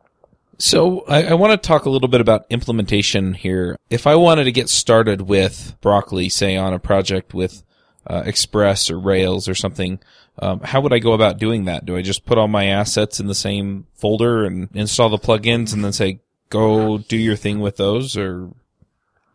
So 0.59 1.01
I, 1.09 1.25
I 1.25 1.35
want 1.35 1.61
to 1.61 1.67
talk 1.67 1.87
a 1.87 1.91
little 1.91 2.09
bit 2.09 2.21
about 2.21 2.47
implementation 2.51 3.35
here. 3.35 3.77
If 3.91 4.07
I 4.07 4.15
wanted 4.15 4.45
to 4.45 4.53
get 4.53 4.69
started 4.69 5.23
with 5.23 5.77
Broccoli, 5.81 6.29
say 6.29 6.57
on 6.57 6.73
a 6.73 6.79
project 6.79 7.35
with 7.35 7.65
uh, 8.07 8.23
Express 8.25 8.91
or 8.91 9.01
Rails 9.01 9.49
or 9.49 9.55
something, 9.55 9.99
um, 10.39 10.61
how 10.61 10.81
would 10.81 10.93
I 10.93 10.99
go 10.99 11.13
about 11.13 11.39
doing 11.39 11.65
that? 11.65 11.85
Do 11.85 11.97
I 11.97 12.03
just 12.03 12.25
put 12.25 12.39
all 12.39 12.49
my 12.49 12.67
assets 12.67 13.19
in 13.19 13.27
the 13.27 13.35
same 13.35 13.87
folder 13.95 14.45
and 14.45 14.69
install 14.73 15.09
the 15.09 15.19
plugins 15.19 15.73
and 15.73 15.85
then 15.85 15.93
say, 15.93 16.21
go 16.49 16.99
do 16.99 17.17
your 17.17 17.37
thing 17.37 17.61
with 17.61 17.77
those 17.77 18.17
or? 18.17 18.51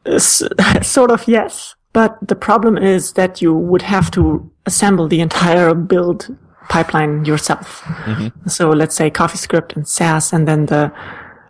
sort 0.17 1.12
of, 1.12 1.27
yes. 1.27 1.75
But 1.93 2.17
the 2.25 2.36
problem 2.36 2.77
is 2.77 3.13
that 3.13 3.41
you 3.41 3.53
would 3.53 3.82
have 3.82 4.12
to 4.12 4.49
assemble 4.65 5.08
the 5.08 5.19
entire 5.19 5.73
build 5.73 6.36
pipeline 6.69 7.25
yourself. 7.25 7.82
Mm-hmm. 7.82 8.49
So 8.49 8.69
let's 8.69 8.95
say 8.95 9.10
CoffeeScript 9.10 9.75
and 9.75 9.88
Sass 9.88 10.34
and 10.34 10.47
then 10.47 10.67
the 10.67 10.91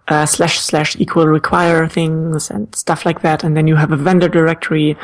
uh, 0.08 0.26
slash 0.26 0.60
slash 0.60 0.96
equal 0.98 1.28
require 1.28 1.88
things 1.88 2.50
and 2.50 2.74
stuff 2.76 3.06
like 3.06 3.22
that. 3.22 3.44
And 3.44 3.58
then 3.58 3.68
you 3.68 3.76
have 3.76 3.92
a 3.92 3.98
vendor 3.98 4.30
directory. 4.30 4.98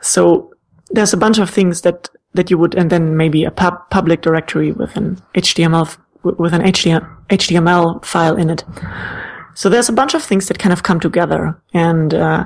So 0.00 0.52
there's 0.90 1.12
a 1.12 1.16
bunch 1.16 1.38
of 1.38 1.50
things 1.50 1.82
that 1.82 2.08
that 2.34 2.50
you 2.50 2.58
would, 2.58 2.74
and 2.74 2.90
then 2.90 3.16
maybe 3.16 3.44
a 3.44 3.50
pub, 3.50 3.74
public 3.90 4.22
directory 4.22 4.70
with 4.72 4.96
an 4.96 5.20
HTML 5.34 5.96
with 6.22 6.52
an 6.52 6.62
HTML 6.62 8.04
file 8.04 8.36
in 8.36 8.50
it. 8.50 8.64
So 9.54 9.68
there's 9.68 9.88
a 9.88 9.92
bunch 9.92 10.14
of 10.14 10.22
things 10.22 10.46
that 10.48 10.58
kind 10.58 10.72
of 10.72 10.82
come 10.82 11.00
together, 11.00 11.60
and 11.74 12.14
uh, 12.14 12.44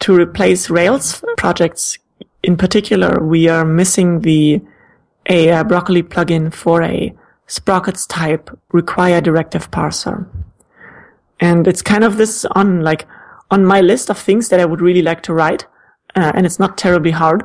to 0.00 0.14
replace 0.14 0.70
Rails 0.70 1.24
projects 1.36 1.98
in 2.42 2.56
particular, 2.56 3.24
we 3.24 3.48
are 3.48 3.64
missing 3.64 4.20
the 4.20 4.60
a 5.28 5.50
uh, 5.50 5.64
Broccoli 5.64 6.02
plugin 6.02 6.52
for 6.52 6.82
a 6.82 7.14
sprockets 7.46 8.06
type 8.06 8.50
require 8.72 9.20
directive 9.20 9.70
parser. 9.70 10.26
And 11.40 11.66
it's 11.66 11.82
kind 11.82 12.04
of 12.04 12.16
this 12.16 12.44
on 12.52 12.82
like 12.82 13.06
on 13.50 13.64
my 13.64 13.80
list 13.80 14.10
of 14.10 14.18
things 14.18 14.48
that 14.48 14.60
I 14.60 14.64
would 14.64 14.80
really 14.80 15.02
like 15.02 15.22
to 15.24 15.34
write, 15.34 15.66
uh, 16.16 16.32
and 16.34 16.46
it's 16.46 16.58
not 16.58 16.78
terribly 16.78 17.10
hard 17.10 17.44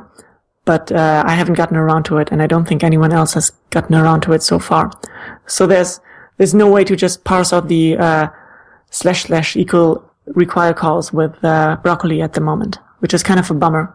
but 0.64 0.92
uh, 0.92 1.22
I 1.26 1.34
haven't 1.34 1.54
gotten 1.54 1.76
around 1.76 2.04
to 2.04 2.18
it, 2.18 2.30
and 2.30 2.42
I 2.42 2.46
don't 2.46 2.66
think 2.68 2.84
anyone 2.84 3.12
else 3.12 3.34
has 3.34 3.50
gotten 3.70 3.94
around 3.94 4.20
to 4.22 4.32
it 4.32 4.42
so 4.42 4.58
far. 4.58 4.90
So 5.46 5.66
there's 5.66 6.00
there's 6.36 6.54
no 6.54 6.70
way 6.70 6.84
to 6.84 6.96
just 6.96 7.24
parse 7.24 7.52
out 7.52 7.68
the 7.68 7.96
uh, 7.96 8.28
slash 8.90 9.24
slash 9.24 9.56
equal 9.56 10.04
require 10.26 10.72
calls 10.72 11.12
with 11.12 11.42
uh, 11.44 11.76
broccoli 11.82 12.22
at 12.22 12.34
the 12.34 12.40
moment, 12.40 12.78
which 13.00 13.14
is 13.14 13.22
kind 13.22 13.40
of 13.40 13.50
a 13.50 13.54
bummer. 13.54 13.94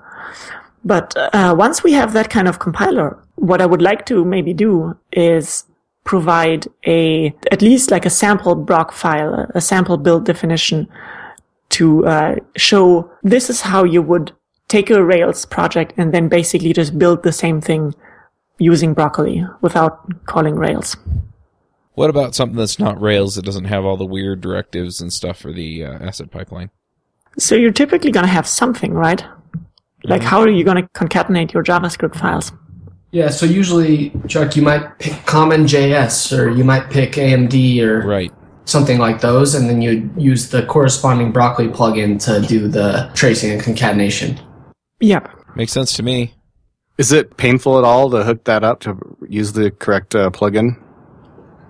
But 0.86 1.18
uh, 1.18 1.56
once 1.58 1.84
we 1.84 1.94
have 1.94 2.14
that 2.14 2.30
kind 2.30 2.48
of 2.48 2.60
compiler, 2.60 3.18
what 3.36 3.60
I 3.60 3.66
would 3.66 3.82
like 3.82 4.06
to 4.06 4.24
maybe 4.24 4.54
do 4.54 4.96
is 5.12 5.66
provide 6.04 6.68
a 6.86 7.34
at 7.52 7.64
least 7.64 7.90
like 7.90 8.06
a 8.06 8.12
sample 8.12 8.54
broc 8.54 8.92
file, 8.92 9.50
a 9.56 9.62
sample 9.62 9.98
build 9.98 10.26
definition 10.26 10.88
to 11.70 12.06
uh, 12.06 12.36
show 12.56 13.10
this 13.24 13.50
is 13.50 13.62
how 13.62 13.84
you 13.84 14.02
would 14.02 14.32
take 14.68 14.92
a 14.92 15.04
Rails 15.04 15.46
project 15.46 15.94
and 15.98 16.14
then 16.14 16.30
basically 16.30 16.72
just 16.72 16.98
build 16.98 17.24
the 17.24 17.32
same 17.32 17.60
thing 17.60 17.94
using 18.60 18.94
Broccoli 18.94 19.46
without 19.62 20.26
calling 20.26 20.56
Rails. 20.56 20.96
What 21.96 22.10
about 22.10 22.36
something 22.36 22.58
that's 22.58 22.80
not 22.80 23.02
Rails 23.02 23.36
that 23.36 23.46
doesn't 23.46 23.66
have 23.66 23.86
all 23.86 23.98
the 23.98 24.06
weird 24.06 24.42
directives 24.42 25.02
and 25.02 25.12
stuff 25.12 25.40
for 25.40 25.52
the 25.52 25.84
uh, 25.84 25.94
asset 26.00 26.30
pipeline? 26.30 26.70
So 27.38 27.56
you're 27.56 27.72
typically 27.72 28.12
going 28.12 28.26
to 28.26 28.32
have 28.32 28.48
something, 28.48 28.94
right? 28.94 29.24
Like, 30.10 30.22
how 30.22 30.40
are 30.40 30.50
you 30.50 30.64
going 30.64 30.78
to 30.78 30.90
concatenate 30.90 31.54
your 31.54 31.64
JavaScript 31.64 32.16
files? 32.16 32.52
Yeah, 33.12 33.30
so 33.30 33.46
usually, 33.46 34.12
Chuck, 34.28 34.56
you 34.56 34.62
might 34.62 35.00
pick 35.00 35.14
CommonJS 35.26 36.38
or 36.38 36.50
you 36.50 36.64
might 36.64 36.90
pick 36.90 37.14
AMD 37.14 37.82
or 37.82 38.02
right. 38.02 38.32
something 38.66 39.00
like 39.00 39.22
those, 39.22 39.56
and 39.56 39.70
then 39.70 39.82
you'd 39.82 40.12
use 40.18 40.50
the 40.50 40.66
corresponding 40.66 41.32
Broccoli 41.32 41.70
plugin 41.70 42.22
to 42.26 42.46
do 42.46 42.68
the 42.68 43.10
tracing 43.14 43.52
and 43.52 43.62
concatenation. 43.62 44.40
Yep. 45.00 45.30
Makes 45.56 45.72
sense 45.72 45.94
to 45.94 46.04
me. 46.04 46.34
Is 46.98 47.12
it 47.12 47.38
painful 47.38 47.78
at 47.78 47.84
all 47.84 48.10
to 48.10 48.24
hook 48.24 48.44
that 48.46 48.64
up 48.64 48.82
to 48.82 48.98
use 49.28 49.54
the 49.54 49.72
correct 49.72 50.16
uh, 50.16 50.30
plugin? 50.30 50.82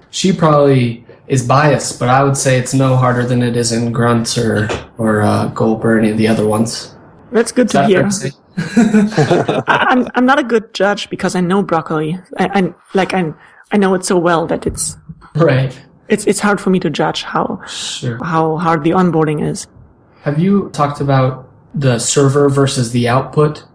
She 0.10 0.32
probably 0.32 1.06
is 1.28 1.46
biased, 1.46 2.00
but 2.00 2.10
I 2.10 2.24
would 2.24 2.38
say 2.38 2.58
it's 2.58 2.74
no 2.74 2.96
harder 2.96 3.26
than 3.26 3.44
it 3.44 3.58
is 3.58 3.72
in 3.72 3.92
Grunt 3.92 4.38
or 4.38 4.70
or 4.98 5.22
uh, 5.22 5.48
Gulp 5.48 5.84
or 5.84 6.00
any 6.00 6.10
of 6.10 6.18
the 6.18 6.28
other 6.28 6.48
ones. 6.48 6.95
That's 7.36 7.52
good 7.52 7.68
to 7.72 7.86
hear. 7.86 8.06
I, 9.68 9.88
am 9.90 10.08
I'm 10.16 10.26
not 10.26 10.40
a 10.40 10.44
good 10.44 10.74
judge 10.74 11.10
because 11.10 11.36
I 11.36 11.42
know 11.42 11.62
broccoli. 11.62 12.18
I, 12.38 12.46
I 12.60 12.74
like 12.94 13.14
I 13.14 13.34
I 13.74 13.78
know 13.78 13.94
it 13.94 14.06
so 14.06 14.18
well 14.18 14.48
that 14.48 14.66
it's 14.66 14.96
right. 15.36 15.78
It's 16.08 16.26
it's 16.28 16.40
hard 16.40 16.62
for 16.62 16.70
me 16.70 16.80
to 16.80 16.90
judge 16.90 17.24
how 17.24 17.62
sure. 17.68 18.24
how 18.24 18.56
hard 18.56 18.86
the 18.86 18.92
onboarding 18.92 19.46
is. 19.46 19.68
Have 20.22 20.40
you 20.40 20.70
talked 20.70 21.02
about 21.02 21.52
the 21.74 22.00
server 22.00 22.48
versus 22.48 22.94
the 22.94 23.10
output 23.10 23.66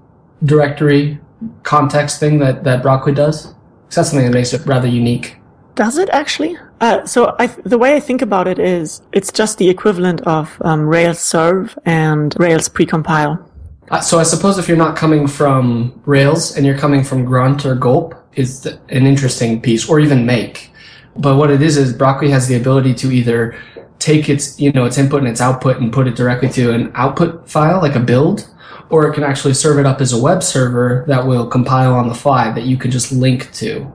directory 0.42 1.20
context 1.62 2.18
thing 2.18 2.38
that, 2.38 2.64
that 2.64 2.80
Broccoli 2.80 3.12
does? 3.12 3.44
'Cause 3.44 3.96
that's 3.96 4.08
something 4.08 4.24
that 4.24 4.32
makes 4.32 4.54
it 4.54 4.64
rather 4.64 4.88
unique. 4.88 5.36
Does 5.74 5.98
it 5.98 6.08
actually? 6.10 6.56
Uh, 6.80 7.04
so 7.04 7.36
I, 7.38 7.48
the 7.48 7.76
way 7.76 7.94
I 7.94 8.00
think 8.00 8.22
about 8.22 8.48
it 8.48 8.58
is 8.58 9.02
it's 9.12 9.30
just 9.30 9.58
the 9.58 9.68
equivalent 9.68 10.22
of 10.22 10.56
um, 10.62 10.88
Rails 10.88 11.20
serve 11.20 11.78
and 11.84 12.34
Rails 12.38 12.70
precompile. 12.70 13.49
Uh, 13.90 14.00
so 14.00 14.18
I 14.18 14.22
suppose 14.22 14.59
if 14.59 14.68
you're 14.68 14.76
not 14.76 14.96
coming 14.96 15.26
from 15.26 16.00
Rails 16.07 16.57
and 16.57 16.64
you're 16.64 16.79
coming 16.79 17.03
from 17.03 17.24
Grunt 17.24 17.66
or 17.66 17.74
Gulp, 17.74 18.14
is 18.35 18.64
an 18.66 19.07
interesting 19.07 19.61
piece, 19.61 19.88
or 19.88 19.98
even 19.98 20.24
Make. 20.24 20.70
But 21.16 21.37
what 21.37 21.50
it 21.50 21.61
is 21.61 21.76
is 21.76 21.92
Broccoli 21.92 22.31
has 22.31 22.46
the 22.46 22.55
ability 22.55 22.94
to 22.94 23.11
either 23.11 23.57
take 23.98 24.29
its 24.29 24.59
you 24.59 24.72
know 24.72 24.85
its 24.85 24.96
input 24.96 25.18
and 25.18 25.29
its 25.29 25.40
output 25.40 25.79
and 25.79 25.92
put 25.92 26.07
it 26.07 26.14
directly 26.16 26.48
to 26.50 26.72
an 26.72 26.90
output 26.94 27.48
file 27.50 27.81
like 27.81 27.96
a 27.96 28.00
build, 28.00 28.48
or 28.88 29.09
it 29.09 29.14
can 29.14 29.24
actually 29.24 29.55
serve 29.55 29.79
it 29.79 29.87
up 29.87 30.00
as 30.00 30.12
a 30.12 30.22
web 30.22 30.42
server 30.42 31.05
that 31.09 31.26
will 31.26 31.46
compile 31.46 31.94
on 31.94 32.09
the 32.09 32.14
fly 32.14 32.53
that 32.53 32.64
you 32.64 32.76
can 32.76 32.90
just 32.90 33.11
link 33.11 33.53
to, 33.53 33.90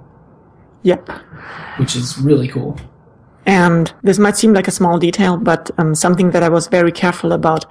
Yep. 0.84 1.10
which 1.78 1.96
is 1.96 2.18
really 2.18 2.50
cool. 2.50 2.78
And 3.46 3.94
this 4.04 4.20
might 4.20 4.36
seem 4.36 4.54
like 4.54 4.68
a 4.68 4.72
small 4.72 4.98
detail, 5.00 5.38
but 5.38 5.72
um, 5.78 5.96
something 5.96 6.32
that 6.32 6.44
I 6.44 6.50
was 6.50 6.68
very 6.68 6.92
careful 6.92 7.32
about 7.32 7.66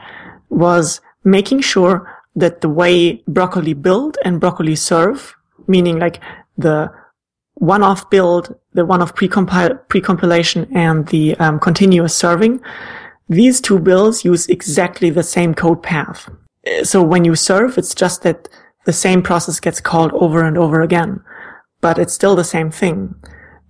was 0.48 1.00
making 1.24 1.60
sure 1.60 2.13
that 2.36 2.60
the 2.60 2.68
way 2.68 3.22
broccoli 3.28 3.74
build 3.74 4.18
and 4.24 4.40
broccoli 4.40 4.76
serve, 4.76 5.34
meaning 5.66 5.98
like 5.98 6.20
the 6.58 6.90
one-off 7.54 8.10
build, 8.10 8.54
the 8.72 8.84
one-off 8.84 9.14
precompilation 9.14 10.68
and 10.74 11.06
the 11.08 11.36
um, 11.36 11.60
continuous 11.60 12.14
serving, 12.14 12.60
these 13.28 13.60
two 13.60 13.78
builds 13.78 14.24
use 14.24 14.46
exactly 14.48 15.10
the 15.10 15.22
same 15.22 15.54
code 15.54 15.82
path. 15.82 16.28
So 16.82 17.02
when 17.02 17.24
you 17.24 17.36
serve, 17.36 17.78
it's 17.78 17.94
just 17.94 18.22
that 18.22 18.48
the 18.84 18.92
same 18.92 19.22
process 19.22 19.60
gets 19.60 19.80
called 19.80 20.12
over 20.12 20.42
and 20.44 20.58
over 20.58 20.82
again, 20.82 21.22
but 21.80 21.98
it's 21.98 22.12
still 22.12 22.36
the 22.36 22.44
same 22.44 22.70
thing. 22.70 23.14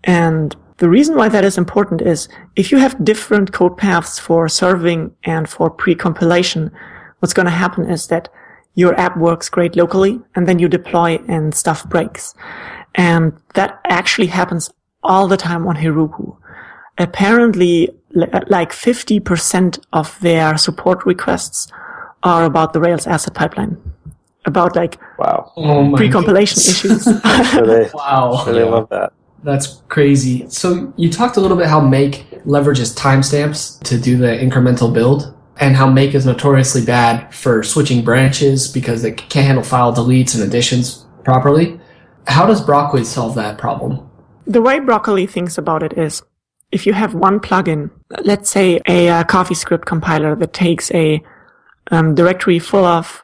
And 0.03 0.57
the 0.79 0.89
reason 0.89 1.17
why 1.17 1.29
that 1.29 1.45
is 1.45 1.57
important 1.57 2.03
is 2.03 2.29
if 2.57 2.73
you 2.73 2.79
have 2.79 3.05
different 3.05 3.53
code 3.53 3.77
paths 3.77 4.19
for 4.19 4.49
serving 4.49 5.15
and 5.25 5.49
for 5.49 5.71
pre-compilation, 5.71 6.73
what's 7.21 7.35
going 7.35 7.47
to 7.47 7.53
happen 7.53 7.89
is 7.89 8.09
that 8.09 8.29
your 8.75 8.99
app 8.99 9.17
works 9.17 9.49
great 9.49 9.77
locally 9.77 10.21
and 10.35 10.47
then 10.49 10.59
you 10.59 10.69
deploy 10.69 11.19
and 11.29 11.55
stuff 11.55 11.89
breaks. 11.89 12.35
And 12.95 13.33
that 13.55 13.81
actually 13.87 14.29
happens 14.29 14.71
all 15.03 15.29
the 15.29 15.37
time 15.37 15.67
on 15.67 15.77
Heroku. 15.77 16.37
Apparently, 16.99 17.91
like 18.49 18.71
50% 18.71 19.81
of 19.93 20.19
their 20.21 20.57
support 20.57 21.05
requests 21.05 21.71
are 22.23 22.45
about 22.45 22.73
the 22.73 22.81
Rails 22.81 23.07
asset 23.07 23.35
pipeline, 23.35 23.77
about 24.47 24.77
like 24.77 24.99
Wow. 25.19 25.53
Oh 25.57 25.93
pre-compilation 25.97 26.59
issues. 26.61 27.05
So 27.53 27.67
they 27.67 27.91
Wow. 27.95 28.45
really 28.47 28.65
love 28.65 28.89
that. 28.91 29.13
That's 29.43 29.83
crazy. 29.89 30.49
So 30.49 30.93
you 30.97 31.11
talked 31.11 31.37
a 31.37 31.41
little 31.41 31.57
bit 31.57 31.67
how 31.67 31.81
Make 31.81 32.25
leverages 32.47 32.97
timestamps 32.97 33.83
to 33.85 33.99
do 33.99 34.17
the 34.17 34.29
incremental 34.29 34.93
build, 34.93 35.35
and 35.59 35.77
how 35.77 35.89
Make 35.89 36.15
is 36.15 36.27
notoriously 36.27 36.85
bad 36.85 37.33
for 37.33 37.63
switching 37.63 38.05
branches 38.05 38.69
because 38.69 39.05
it 39.05 39.17
can't 39.17 39.47
handle 39.47 39.65
file 39.65 39.95
deletes 39.95 40.35
and 40.35 40.43
additions 40.43 41.07
properly. 41.25 41.81
How 42.27 42.47
does 42.47 42.61
Broccoli 42.61 43.05
solve 43.05 43.35
that 43.37 43.59
problem? 43.59 44.11
The 44.47 44.63
way 44.63 44.79
Broccoli 44.79 45.27
thinks 45.27 45.59
about 45.59 45.83
it 45.83 45.97
is 45.97 46.23
if 46.73 46.87
you 46.87 46.93
have 46.93 47.15
one 47.15 47.39
plugin, 47.41 47.91
let's 48.25 48.51
say 48.51 48.81
a, 48.89 49.09
uh 49.09 49.25
CoffeeScript 49.25 49.85
compiler 49.85 50.35
that 50.37 50.53
takes 50.53 50.91
a 50.93 51.23
um, 51.91 52.15
directory 52.15 52.59
full 52.59 52.85
of 52.85 53.23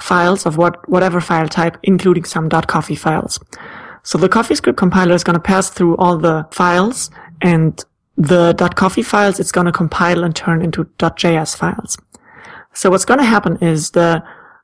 files 0.00 0.46
of 0.46 0.56
what 0.56 0.88
whatever 0.88 1.20
file 1.20 1.48
type, 1.48 1.76
including 1.82 2.24
some 2.24 2.48
.coffee 2.48 2.96
files. 2.96 3.38
So 4.02 4.18
the 4.18 4.28
CoffeeScript 4.28 4.76
compiler 4.76 5.14
is 5.14 5.24
going 5.24 5.34
to 5.34 5.40
pass 5.40 5.70
through 5.70 5.96
all 5.96 6.18
the 6.18 6.46
files 6.50 7.10
and 7.40 7.82
the 8.16 8.54
.coffee 8.74 9.02
files 9.02 9.40
it's 9.40 9.52
going 9.52 9.66
to 9.66 9.72
compile 9.72 10.24
and 10.24 10.34
turn 10.36 10.62
into 10.62 10.84
.js 10.84 11.56
files. 11.56 11.96
So 12.74 12.90
what's 12.90 13.04
going 13.04 13.20
to 13.20 13.24
happen 13.24 13.58
is 13.58 13.90
the 13.90 14.22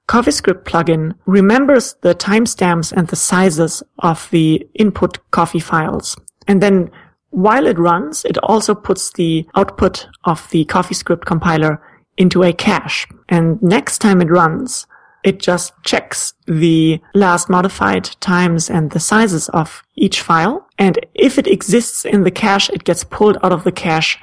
CoffeeScript 0.08 0.64
plugin 0.64 1.14
remembers 1.26 1.94
the 2.00 2.14
timestamps 2.14 2.92
and 2.92 3.08
the 3.08 3.16
sizes 3.16 3.82
of 3.98 4.28
the 4.30 4.66
input 4.74 5.18
coffee 5.30 5.60
files. 5.60 6.16
And 6.46 6.62
then 6.62 6.90
while 7.30 7.66
it 7.66 7.78
runs, 7.78 8.24
it 8.24 8.38
also 8.38 8.74
puts 8.74 9.12
the 9.12 9.46
output 9.54 10.06
of 10.24 10.48
the 10.50 10.64
CoffeeScript 10.64 11.26
compiler 11.26 11.82
into 12.16 12.42
a 12.42 12.54
cache. 12.54 13.06
And 13.28 13.62
next 13.62 13.98
time 13.98 14.22
it 14.22 14.30
runs, 14.30 14.86
it 15.28 15.38
just 15.38 15.74
checks 15.84 16.32
the 16.46 17.00
last 17.14 17.50
modified 17.50 18.04
times 18.20 18.70
and 18.70 18.90
the 18.90 19.00
sizes 19.00 19.50
of 19.50 19.82
each 19.94 20.22
file. 20.22 20.66
And 20.78 20.98
if 21.14 21.38
it 21.38 21.46
exists 21.46 22.06
in 22.06 22.22
the 22.22 22.30
cache, 22.30 22.70
it 22.70 22.84
gets 22.84 23.04
pulled 23.04 23.36
out 23.42 23.52
of 23.52 23.64
the 23.64 23.72
cache. 23.72 24.18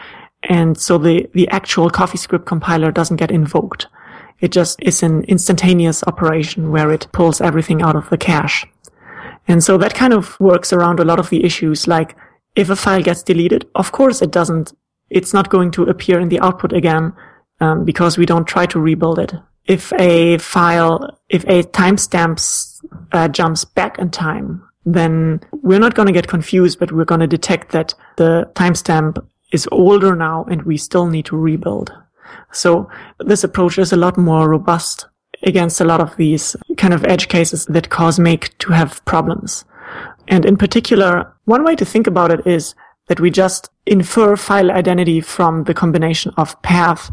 And 0.49 0.75
so 0.77 0.97
the, 0.97 1.29
the 1.33 1.47
actual 1.49 1.91
CoffeeScript 1.91 2.47
compiler 2.47 2.91
doesn't 2.91 3.17
get 3.17 3.29
invoked. 3.29 3.85
It 4.39 4.51
just 4.51 4.81
is 4.81 5.03
an 5.03 5.23
instantaneous 5.25 6.03
operation 6.07 6.71
where 6.71 6.91
it 6.91 7.07
pulls 7.11 7.39
everything 7.39 7.83
out 7.83 7.95
of 7.95 8.09
the 8.09 8.17
cache. 8.17 8.65
And 9.47 9.63
so 9.63 9.77
that 9.77 9.93
kind 9.93 10.13
of 10.13 10.39
works 10.39 10.73
around 10.73 10.99
a 10.99 11.05
lot 11.05 11.19
of 11.19 11.29
the 11.29 11.43
issues. 11.43 11.87
Like 11.87 12.15
if 12.55 12.71
a 12.71 12.75
file 12.75 13.03
gets 13.03 13.21
deleted, 13.21 13.67
of 13.75 13.91
course 13.91 14.23
it 14.23 14.31
doesn't, 14.31 14.73
it's 15.11 15.33
not 15.33 15.51
going 15.51 15.69
to 15.71 15.83
appear 15.83 16.19
in 16.19 16.29
the 16.29 16.39
output 16.39 16.73
again 16.73 17.13
um, 17.61 17.85
because 17.85 18.17
we 18.17 18.25
don't 18.25 18.47
try 18.47 18.65
to 18.65 18.79
rebuild 18.79 19.19
it. 19.19 19.33
If 19.67 19.91
a 19.93 20.37
file, 20.37 21.19
if 21.29 21.43
a 21.45 21.63
timestamp 21.63 22.39
uh, 23.11 23.27
jumps 23.27 23.65
back 23.65 23.97
in 23.99 24.11
time, 24.11 24.61
then 24.85 25.41
we're 25.63 25.79
not 25.79 25.95
going 25.95 26.05
to 26.05 26.13
get 26.13 26.27
confused, 26.27 26.79
but 26.79 26.91
we're 26.91 27.05
going 27.05 27.21
to 27.21 27.27
detect 27.27 27.71
that 27.71 27.93
the 28.17 28.49
timestamp 28.53 29.25
is 29.51 29.67
older 29.71 30.15
now 30.15 30.45
and 30.45 30.61
we 30.63 30.77
still 30.77 31.07
need 31.07 31.25
to 31.25 31.37
rebuild. 31.37 31.91
So 32.51 32.89
this 33.19 33.43
approach 33.43 33.77
is 33.77 33.91
a 33.91 33.97
lot 33.97 34.17
more 34.17 34.49
robust 34.49 35.07
against 35.43 35.81
a 35.81 35.85
lot 35.85 36.01
of 36.01 36.15
these 36.17 36.55
kind 36.77 36.93
of 36.93 37.03
edge 37.05 37.27
cases 37.27 37.65
that 37.65 37.89
cause 37.89 38.19
make 38.19 38.57
to 38.59 38.71
have 38.71 39.03
problems. 39.05 39.65
And 40.27 40.45
in 40.45 40.57
particular, 40.57 41.33
one 41.45 41.63
way 41.63 41.75
to 41.75 41.85
think 41.85 42.07
about 42.07 42.31
it 42.31 42.45
is 42.47 42.75
that 43.07 43.19
we 43.19 43.29
just 43.29 43.69
infer 43.85 44.35
file 44.35 44.71
identity 44.71 45.21
from 45.21 45.63
the 45.65 45.73
combination 45.73 46.33
of 46.37 46.59
path, 46.63 47.11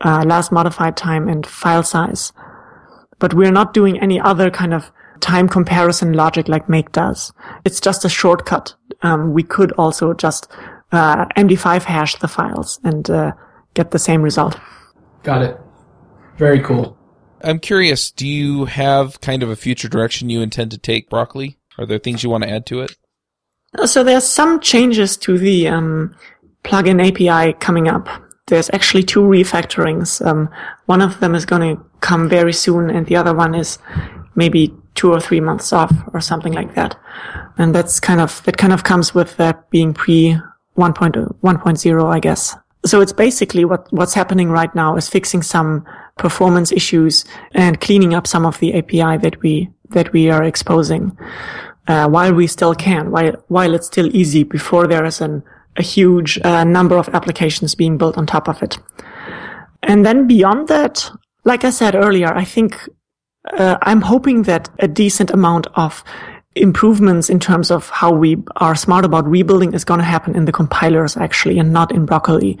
uh, 0.00 0.24
last 0.26 0.52
modified 0.52 0.96
time 0.96 1.28
and 1.28 1.46
file 1.46 1.82
size. 1.82 2.32
But 3.18 3.34
we're 3.34 3.52
not 3.52 3.74
doing 3.74 4.00
any 4.00 4.20
other 4.20 4.50
kind 4.50 4.72
of 4.72 4.90
time 5.20 5.48
comparison 5.48 6.14
logic 6.14 6.48
like 6.48 6.68
make 6.68 6.92
does. 6.92 7.32
It's 7.64 7.80
just 7.80 8.04
a 8.04 8.08
shortcut. 8.08 8.74
Um, 9.02 9.32
we 9.32 9.42
could 9.42 9.72
also 9.72 10.14
just 10.14 10.50
uh, 10.92 11.26
MD5 11.36 11.82
hash 11.82 12.16
the 12.16 12.28
files 12.28 12.80
and 12.82 13.08
uh, 13.10 13.32
get 13.74 13.90
the 13.90 13.98
same 13.98 14.22
result. 14.22 14.58
Got 15.22 15.42
it. 15.42 15.60
Very 16.36 16.60
cool. 16.60 16.96
I'm 17.42 17.58
curious, 17.58 18.10
do 18.10 18.26
you 18.26 18.66
have 18.66 19.20
kind 19.20 19.42
of 19.42 19.50
a 19.50 19.56
future 19.56 19.88
direction 19.88 20.30
you 20.30 20.42
intend 20.42 20.70
to 20.72 20.78
take 20.78 21.08
Broccoli? 21.08 21.58
Are 21.78 21.86
there 21.86 21.98
things 21.98 22.22
you 22.22 22.30
want 22.30 22.44
to 22.44 22.50
add 22.50 22.66
to 22.66 22.80
it? 22.80 22.96
So 23.86 24.02
there's 24.02 24.26
some 24.26 24.60
changes 24.60 25.16
to 25.18 25.38
the 25.38 25.68
um, 25.68 26.16
plugin 26.64 27.00
API 27.00 27.54
coming 27.54 27.88
up. 27.88 28.08
There's 28.50 28.70
actually 28.72 29.04
two 29.04 29.20
refactorings. 29.20 30.24
Um, 30.24 30.50
one 30.86 31.00
of 31.00 31.20
them 31.20 31.34
is 31.34 31.46
going 31.46 31.76
to 31.76 31.82
come 32.00 32.28
very 32.28 32.52
soon, 32.52 32.90
and 32.90 33.06
the 33.06 33.16
other 33.16 33.34
one 33.34 33.54
is 33.54 33.78
maybe 34.34 34.74
two 34.94 35.12
or 35.12 35.20
three 35.20 35.40
months 35.40 35.72
off, 35.72 35.92
or 36.12 36.20
something 36.20 36.52
like 36.52 36.74
that. 36.74 36.98
And 37.56 37.74
that's 37.74 37.98
kind 38.00 38.20
of 38.20 38.42
that 38.44 38.58
kind 38.58 38.72
of 38.72 38.84
comes 38.84 39.14
with 39.14 39.36
that 39.38 39.70
being 39.70 39.94
pre 39.94 40.36
1.1.0, 40.76 42.14
I 42.14 42.20
guess. 42.20 42.56
So 42.84 43.00
it's 43.00 43.12
basically 43.12 43.64
what 43.64 43.90
what's 43.92 44.14
happening 44.14 44.50
right 44.50 44.74
now 44.74 44.96
is 44.96 45.08
fixing 45.08 45.42
some 45.42 45.86
performance 46.18 46.72
issues 46.72 47.24
and 47.52 47.80
cleaning 47.80 48.14
up 48.14 48.26
some 48.26 48.44
of 48.46 48.58
the 48.58 48.74
API 48.74 49.16
that 49.18 49.40
we 49.42 49.70
that 49.90 50.12
we 50.12 50.30
are 50.30 50.42
exposing 50.42 51.16
uh, 51.88 52.08
while 52.08 52.32
we 52.32 52.46
still 52.46 52.74
can, 52.74 53.10
while 53.10 53.32
while 53.48 53.74
it's 53.74 53.86
still 53.86 54.14
easy 54.14 54.44
before 54.44 54.86
there 54.86 55.04
is 55.04 55.20
an, 55.20 55.42
a 55.76 55.82
huge 55.82 56.38
uh, 56.44 56.64
number 56.64 56.96
of 56.96 57.08
applications 57.10 57.74
being 57.74 57.98
built 57.98 58.18
on 58.18 58.26
top 58.26 58.48
of 58.48 58.62
it. 58.62 58.78
And 59.82 60.04
then 60.04 60.26
beyond 60.26 60.68
that, 60.68 61.10
like 61.44 61.64
I 61.64 61.70
said 61.70 61.94
earlier, 61.94 62.32
I 62.34 62.44
think 62.44 62.76
uh, 63.52 63.78
I'm 63.82 64.02
hoping 64.02 64.42
that 64.42 64.68
a 64.78 64.88
decent 64.88 65.30
amount 65.30 65.66
of 65.74 66.04
improvements 66.56 67.30
in 67.30 67.38
terms 67.38 67.70
of 67.70 67.88
how 67.90 68.12
we 68.12 68.36
are 68.56 68.74
smart 68.74 69.04
about 69.04 69.26
rebuilding 69.26 69.72
is 69.72 69.84
going 69.84 70.00
to 70.00 70.04
happen 70.04 70.34
in 70.34 70.44
the 70.44 70.52
compilers 70.52 71.16
actually 71.16 71.58
and 71.58 71.72
not 71.72 71.92
in 71.92 72.04
Broccoli. 72.04 72.58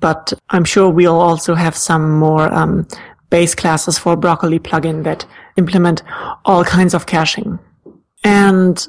But 0.00 0.32
I'm 0.50 0.64
sure 0.64 0.90
we'll 0.90 1.20
also 1.20 1.54
have 1.54 1.76
some 1.76 2.18
more 2.18 2.52
um, 2.52 2.86
base 3.30 3.54
classes 3.54 3.98
for 3.98 4.16
Broccoli 4.16 4.58
plugin 4.58 5.04
that 5.04 5.24
implement 5.56 6.02
all 6.44 6.64
kinds 6.64 6.94
of 6.94 7.06
caching. 7.06 7.58
And 8.24 8.84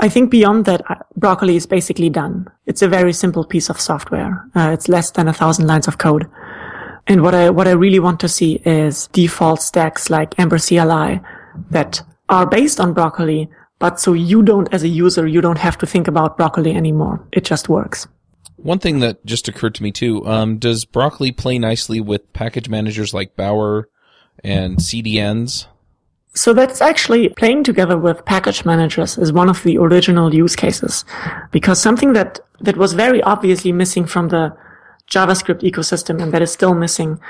I 0.00 0.08
think 0.08 0.30
beyond 0.30 0.64
that, 0.64 0.82
uh, 0.90 0.96
Broccoli 1.16 1.56
is 1.56 1.66
basically 1.66 2.10
done. 2.10 2.46
It's 2.66 2.82
a 2.82 2.88
very 2.88 3.12
simple 3.12 3.44
piece 3.44 3.70
of 3.70 3.80
software. 3.80 4.44
Uh, 4.54 4.70
it's 4.72 4.88
less 4.88 5.10
than 5.10 5.28
a 5.28 5.32
thousand 5.32 5.66
lines 5.66 5.86
of 5.86 5.98
code. 5.98 6.28
And 7.06 7.22
what 7.22 7.34
I, 7.34 7.50
what 7.50 7.68
I 7.68 7.72
really 7.72 7.98
want 7.98 8.20
to 8.20 8.28
see 8.28 8.60
is 8.64 9.08
default 9.08 9.60
stacks 9.60 10.10
like 10.10 10.38
Ember 10.38 10.58
CLI 10.58 11.20
that 11.70 12.02
are 12.28 12.46
based 12.46 12.80
on 12.80 12.94
Broccoli, 12.94 13.48
but 13.78 14.00
so 14.00 14.14
you 14.14 14.42
don't, 14.42 14.72
as 14.72 14.82
a 14.82 14.88
user, 14.88 15.26
you 15.26 15.40
don't 15.40 15.58
have 15.58 15.76
to 15.78 15.86
think 15.86 16.08
about 16.08 16.36
Broccoli 16.36 16.74
anymore. 16.74 17.26
It 17.32 17.44
just 17.44 17.68
works. 17.68 18.06
One 18.56 18.78
thing 18.78 19.00
that 19.00 19.24
just 19.26 19.46
occurred 19.48 19.74
to 19.74 19.82
me 19.82 19.92
too, 19.92 20.26
um, 20.26 20.58
does 20.58 20.86
Broccoli 20.86 21.32
play 21.32 21.58
nicely 21.58 22.00
with 22.00 22.32
package 22.32 22.68
managers 22.68 23.12
like 23.12 23.36
Bower 23.36 23.88
and 24.42 24.78
CDNs? 24.78 25.66
So 26.34 26.52
that's 26.52 26.80
actually 26.80 27.28
playing 27.28 27.62
together 27.62 27.96
with 27.96 28.24
package 28.24 28.64
managers 28.64 29.16
is 29.18 29.32
one 29.32 29.48
of 29.48 29.62
the 29.62 29.78
original 29.78 30.34
use 30.34 30.56
cases 30.56 31.04
because 31.52 31.80
something 31.80 32.12
that, 32.14 32.40
that 32.60 32.76
was 32.76 32.92
very 32.92 33.22
obviously 33.22 33.70
missing 33.70 34.04
from 34.04 34.28
the 34.28 34.56
JavaScript 35.08 35.60
ecosystem 35.60 36.20
and 36.20 36.32
that 36.32 36.42
is 36.42 36.52
still 36.52 36.74
missing 36.74 37.20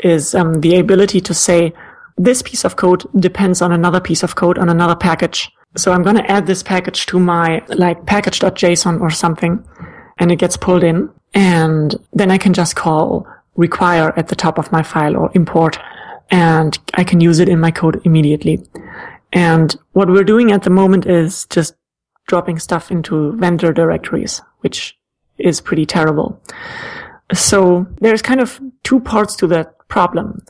is 0.00 0.34
um, 0.34 0.60
the 0.60 0.78
ability 0.78 1.20
to 1.22 1.34
say 1.34 1.72
this 2.16 2.40
piece 2.42 2.64
of 2.64 2.76
code 2.76 3.04
depends 3.18 3.62
on 3.62 3.72
another 3.72 4.00
piece 4.00 4.22
of 4.22 4.36
code 4.36 4.58
on 4.58 4.68
another 4.68 4.94
package. 4.94 5.50
So 5.76 5.90
I'm 5.90 6.04
going 6.04 6.16
to 6.16 6.30
add 6.30 6.46
this 6.46 6.62
package 6.62 7.06
to 7.06 7.18
my 7.18 7.64
like 7.68 8.06
package.json 8.06 9.00
or 9.00 9.10
something 9.10 9.64
and 10.18 10.30
it 10.30 10.36
gets 10.36 10.56
pulled 10.56 10.84
in 10.84 11.10
and 11.34 11.96
then 12.12 12.30
I 12.30 12.38
can 12.38 12.52
just 12.52 12.76
call 12.76 13.26
require 13.56 14.16
at 14.16 14.28
the 14.28 14.36
top 14.36 14.58
of 14.58 14.70
my 14.70 14.82
file 14.82 15.16
or 15.16 15.30
import 15.34 15.78
and 16.32 16.78
I 16.94 17.04
can 17.04 17.20
use 17.20 17.38
it 17.38 17.48
in 17.48 17.60
my 17.60 17.70
code 17.70 18.00
immediately. 18.04 18.58
And 19.32 19.76
what 19.92 20.08
we're 20.08 20.24
doing 20.24 20.50
at 20.50 20.62
the 20.62 20.70
moment 20.70 21.06
is 21.06 21.46
just 21.46 21.74
dropping 22.26 22.58
stuff 22.58 22.90
into 22.90 23.36
vendor 23.36 23.72
directories, 23.72 24.42
which 24.60 24.98
is 25.38 25.60
pretty 25.60 25.86
terrible. 25.86 26.42
So 27.32 27.86
there's 28.00 28.22
kind 28.22 28.40
of 28.40 28.60
two 28.82 28.98
parts 29.00 29.36
to 29.36 29.46
that 29.48 29.76
problem. 29.88 30.42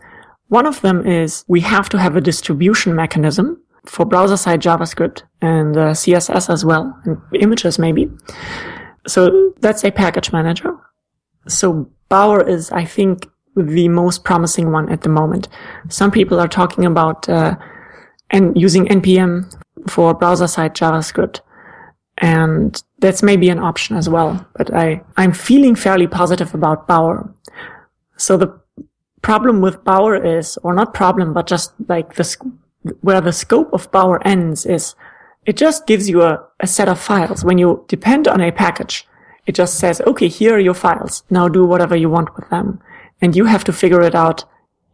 One 0.49 0.67
of 0.67 0.81
them 0.83 1.07
is 1.07 1.45
we 1.49 1.61
have 1.61 1.89
to 1.91 1.99
have 1.99 2.17
a 2.17 2.21
distribution 2.21 2.95
mechanism 2.95 3.61
for 3.85 4.07
browser 4.07 4.37
side 4.37 4.63
JavaScript 4.63 5.23
and 5.41 5.77
uh, 5.77 5.91
CSS 5.91 6.49
as 6.49 6.65
well, 6.65 6.97
and 7.05 7.19
images 7.35 7.79
maybe. 7.79 8.09
So 9.07 9.53
that's 9.61 9.85
a 9.85 9.91
package 9.91 10.33
manager. 10.33 10.77
So 11.49 11.91
Bower 12.09 12.47
is, 12.47 12.71
I 12.71 12.85
think, 12.85 13.29
the 13.57 13.89
most 13.89 14.25
promising 14.25 14.73
one 14.73 14.89
at 14.89 15.03
the 15.03 15.09
moment. 15.09 15.49
Some 15.89 16.11
people 16.11 16.41
are 16.41 16.49
talking 16.49 16.85
about 16.85 17.29
uh, 17.29 17.57
and 18.31 18.59
using 18.59 18.87
npm 18.87 19.55
for 19.89 20.15
browser-side 20.15 20.75
JavaScript, 20.75 21.41
and 22.19 22.83
that's 22.99 23.23
maybe 23.23 23.51
an 23.51 23.59
option 23.59 23.97
as 23.97 24.09
well. 24.09 24.47
But 24.57 24.75
I 24.75 25.03
I'm 25.17 25.33
feeling 25.33 25.75
fairly 25.75 26.07
positive 26.07 26.55
about 26.55 26.87
Bower. 26.87 27.33
So 28.17 28.37
the 28.37 28.59
problem 29.23 29.61
with 29.61 29.85
Bower 29.85 30.17
is, 30.17 30.57
or 30.63 30.75
not 30.75 30.95
problem, 30.95 31.33
but 31.33 31.47
just 31.47 31.73
like 31.89 32.15
the 32.15 32.37
where 33.01 33.21
the 33.21 33.33
scope 33.33 33.73
of 33.73 33.91
Bower 33.91 34.27
ends 34.27 34.67
is, 34.67 34.95
it 35.47 35.57
just 35.57 35.87
gives 35.87 36.09
you 36.09 36.23
a, 36.23 36.45
a 36.61 36.67
set 36.67 36.89
of 36.89 36.99
files. 36.99 37.45
When 37.45 37.59
you 37.59 37.85
depend 37.89 38.29
on 38.29 38.41
a 38.41 38.51
package, 38.51 39.07
it 39.47 39.55
just 39.55 39.79
says, 39.79 40.01
okay, 40.07 40.29
here 40.29 40.55
are 40.55 40.61
your 40.61 40.75
files. 40.75 41.23
Now 41.31 41.49
do 41.49 41.65
whatever 41.65 41.97
you 41.97 42.09
want 42.09 42.35
with 42.37 42.49
them 42.51 42.81
and 43.23 43.35
you 43.35 43.45
have 43.47 43.65
to 43.65 43.73
figure 43.73 44.03
it 44.03 44.15
out 44.15 44.45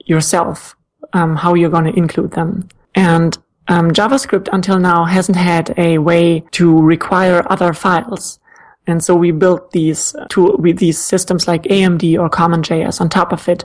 yourself 0.04 0.76
um, 1.12 1.36
how 1.36 1.54
you're 1.54 1.70
going 1.70 1.90
to 1.92 1.98
include 1.98 2.32
them. 2.32 2.68
And 2.94 3.36
um, 3.68 3.90
JavaScript 3.90 4.48
until 4.52 4.78
now 4.78 5.04
hasn't 5.04 5.36
had 5.36 5.74
a 5.76 5.98
way 5.98 6.40
to 6.52 6.80
require 6.80 7.44
other 7.50 7.72
files. 7.72 8.38
And 8.86 9.04
so 9.04 9.14
we 9.14 9.32
built 9.32 9.72
these 9.72 10.14
to 10.30 10.56
with 10.58 10.78
these 10.78 10.98
systems 10.98 11.46
like 11.46 11.64
AMD 11.64 12.18
or 12.18 12.30
CommonJS 12.30 13.00
on 13.00 13.08
top 13.08 13.32
of 13.32 13.48
it 13.48 13.64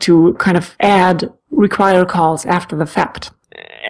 to 0.00 0.34
kind 0.34 0.56
of 0.56 0.74
add 0.80 1.30
require 1.50 2.04
calls 2.04 2.46
after 2.46 2.74
the 2.74 2.86
fact. 2.86 3.30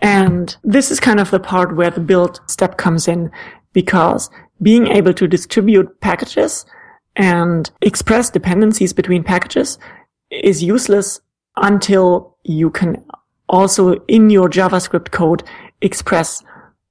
And 0.02 0.56
this 0.64 0.90
is 0.90 0.98
kind 0.98 1.20
of 1.20 1.30
the 1.30 1.40
part 1.40 1.76
where 1.76 1.90
the 1.90 2.00
build 2.00 2.40
step 2.48 2.76
comes 2.76 3.06
in 3.06 3.30
because 3.72 4.28
being 4.60 4.88
able 4.88 5.14
to 5.14 5.28
distribute 5.28 6.00
packages 6.00 6.66
and 7.16 7.70
express 7.80 8.30
dependencies 8.30 8.92
between 8.92 9.22
packages 9.22 9.78
is 10.42 10.62
useless 10.62 11.20
until 11.56 12.36
you 12.44 12.70
can 12.70 13.04
also 13.48 13.94
in 14.08 14.30
your 14.30 14.48
JavaScript 14.48 15.10
code 15.10 15.42
express 15.80 16.42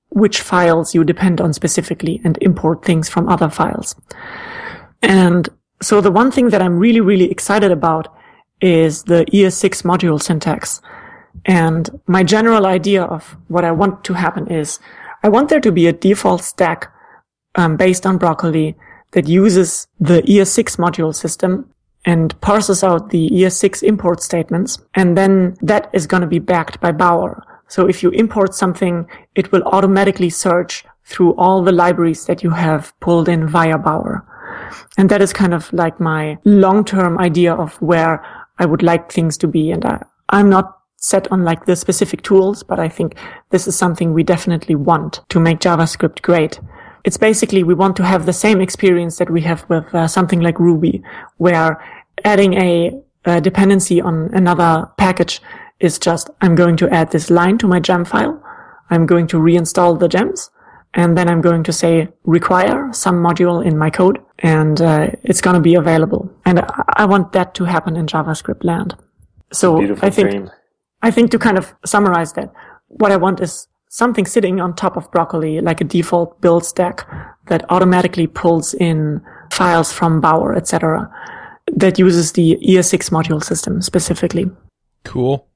which 0.10 0.42
files 0.42 0.94
you 0.94 1.04
depend 1.04 1.42
on 1.42 1.54
specifically 1.54 2.22
and 2.24 2.38
import 2.42 2.86
things 2.86 3.10
from 3.10 3.28
other 3.28 3.50
files. 3.50 3.96
And 5.02 5.50
so 5.82 6.02
the 6.02 6.12
one 6.12 6.32
thing 6.32 6.50
that 6.50 6.62
I'm 6.62 6.78
really, 6.78 7.02
really 7.02 7.30
excited 7.32 7.72
about 7.72 8.14
is 8.62 9.04
the 9.04 9.26
ES6 9.26 9.82
module 9.84 10.22
syntax. 10.22 10.82
And 11.46 11.90
my 12.08 12.24
general 12.24 12.68
idea 12.68 13.04
of 13.04 13.36
what 13.48 13.66
I 13.66 13.72
want 13.72 14.04
to 14.06 14.14
happen 14.14 14.48
is 14.48 14.80
I 15.24 15.30
want 15.30 15.50
there 15.50 15.60
to 15.60 15.72
be 15.72 15.88
a 15.88 15.94
default 15.94 16.44
stack 16.44 16.94
um, 17.56 17.76
based 17.76 18.06
on 18.06 18.18
Broccoli 18.18 18.76
that 19.12 19.28
uses 19.28 19.88
the 20.00 20.22
ES6 20.22 20.78
module 20.78 21.14
system 21.14 21.73
and 22.06 22.40
parses 22.42 22.84
out 22.84 23.10
the 23.10 23.30
ES6 23.30 23.84
import 23.84 24.22
statements. 24.22 24.80
And 24.96 25.18
then 25.18 25.56
that 25.62 25.90
is 25.94 26.08
going 26.08 26.22
to 26.22 26.28
be 26.28 26.40
backed 26.40 26.80
by 26.82 26.92
Bower. 26.92 27.44
So 27.68 27.88
if 27.88 28.04
you 28.04 28.10
import 28.12 28.54
something, 28.54 29.08
it 29.36 29.52
will 29.52 29.64
automatically 29.64 30.30
search 30.30 30.86
through 31.06 31.34
all 31.36 31.64
the 31.64 31.72
libraries 31.72 32.26
that 32.26 32.44
you 32.44 32.50
have 32.52 32.98
pulled 33.00 33.30
in 33.30 33.48
via 33.48 33.78
Bower. 33.78 34.26
And 34.98 35.10
that 35.10 35.22
is 35.22 35.34
kind 35.34 35.54
of 35.54 35.72
like 35.74 36.00
my 36.00 36.38
long-term 36.44 37.18
idea 37.20 37.54
of 37.54 37.82
where 37.82 38.24
I 38.60 38.66
would 38.66 38.84
like 38.84 39.12
things 39.12 39.38
to 39.40 39.48
be. 39.48 39.72
And 39.72 39.86
I, 39.86 40.04
I'm 40.30 40.50
not 40.50 40.78
set 40.98 41.30
on 41.32 41.44
like 41.44 41.66
the 41.66 41.76
specific 41.76 42.22
tools, 42.22 42.64
but 42.64 42.80
I 42.80 42.88
think 42.88 43.18
this 43.50 43.68
is 43.68 43.76
something 43.76 44.14
we 44.14 44.24
definitely 44.24 44.76
want 44.76 45.22
to 45.30 45.40
make 45.40 45.60
JavaScript 45.60 46.22
great. 46.22 46.60
It's 47.04 47.18
basically 47.18 47.64
we 47.64 47.74
want 47.74 47.96
to 47.98 48.06
have 48.06 48.26
the 48.26 48.34
same 48.34 48.62
experience 48.62 49.18
that 49.18 49.30
we 49.30 49.42
have 49.42 49.66
with 49.70 49.94
uh, 49.94 50.08
something 50.08 50.40
like 50.40 50.60
Ruby, 50.60 51.04
where 51.38 51.84
adding 52.24 52.54
a, 52.54 52.92
a 53.26 53.42
dependency 53.42 54.02
on 54.02 54.30
another 54.34 54.90
package 54.98 55.42
is 55.80 56.00
just 56.00 56.30
I'm 56.42 56.56
going 56.56 56.78
to 56.78 56.90
add 56.90 57.12
this 57.12 57.30
line 57.30 57.58
to 57.60 57.68
my 57.68 57.80
gem 57.80 58.06
file. 58.06 58.42
I'm 58.90 59.06
going 59.06 59.28
to 59.28 59.38
reinstall 59.38 60.00
the 60.00 60.08
gems 60.08 60.50
and 60.94 61.18
then 61.18 61.28
I'm 61.28 61.42
going 61.42 61.64
to 61.64 61.74
say 61.74 62.08
require 62.24 62.92
some 62.94 63.16
module 63.16 63.66
in 63.66 63.78
my 63.78 63.90
code 63.90 64.20
and 64.40 64.80
uh, 64.82 65.10
it's 65.24 65.42
going 65.42 65.56
to 65.56 65.60
be 65.60 65.76
available. 65.76 66.32
And 66.46 66.66
I 66.96 67.06
want 67.06 67.32
that 67.34 67.54
to 67.56 67.66
happen 67.66 67.96
in 67.96 68.06
JavaScript 68.06 68.64
land. 68.64 68.96
So 69.52 69.82
I 70.02 70.10
think, 70.10 70.30
dream. 70.30 70.52
I 71.02 71.12
think 71.12 71.32
to 71.32 71.40
kind 71.40 71.58
of 71.58 71.74
summarize 71.86 72.34
that, 72.34 72.52
what 72.88 73.12
I 73.12 73.18
want 73.18 73.40
is 73.40 73.68
something 73.94 74.26
sitting 74.26 74.60
on 74.60 74.74
top 74.74 74.98
of 74.98 75.10
Broccoli, 75.12 75.62
like 75.62 75.80
a 75.80 75.84
default 75.84 76.42
build 76.42 76.66
stack 76.66 77.08
that 77.46 77.64
automatically 77.70 78.26
pulls 78.26 78.74
in 78.74 79.22
files 79.52 79.94
from 79.94 80.20
Bower, 80.20 80.56
etc., 80.56 81.12
that 81.76 82.00
uses 82.00 82.32
the 82.32 82.58
ES6 82.68 83.12
module 83.12 83.42
system 83.42 83.84
specifically. 83.84 84.50
Cool. 85.04 85.48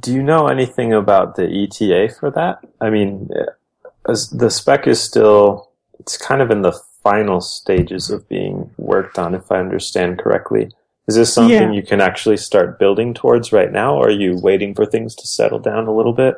Do 0.00 0.12
you 0.12 0.24
know 0.24 0.48
anything 0.48 0.92
about 0.92 1.36
the 1.36 1.44
ETA 1.44 2.14
for 2.18 2.32
that? 2.32 2.58
I 2.80 2.90
mean, 2.90 3.30
uh, 3.32 4.10
as 4.10 4.28
the 4.30 4.50
spec 4.50 4.88
is 4.88 5.00
still, 5.00 5.70
it's 6.00 6.18
kind 6.18 6.42
of 6.42 6.50
in 6.50 6.62
the 6.62 6.76
final 7.04 7.40
stages 7.40 8.10
of 8.10 8.28
being 8.28 8.72
worked 8.76 9.20
on, 9.20 9.36
if 9.36 9.52
I 9.52 9.60
understand 9.60 10.18
correctly. 10.18 10.72
Is 11.06 11.14
this 11.14 11.32
something 11.32 11.70
yeah. 11.70 11.72
you 11.72 11.82
can 11.82 12.00
actually 12.00 12.38
start 12.38 12.80
building 12.80 13.14
towards 13.14 13.52
right 13.52 13.70
now, 13.70 13.94
or 13.94 14.08
are 14.08 14.10
you 14.10 14.36
waiting 14.42 14.74
for 14.74 14.84
things 14.84 15.14
to 15.14 15.28
settle 15.28 15.60
down 15.60 15.86
a 15.86 15.94
little 15.94 16.14
bit? 16.14 16.34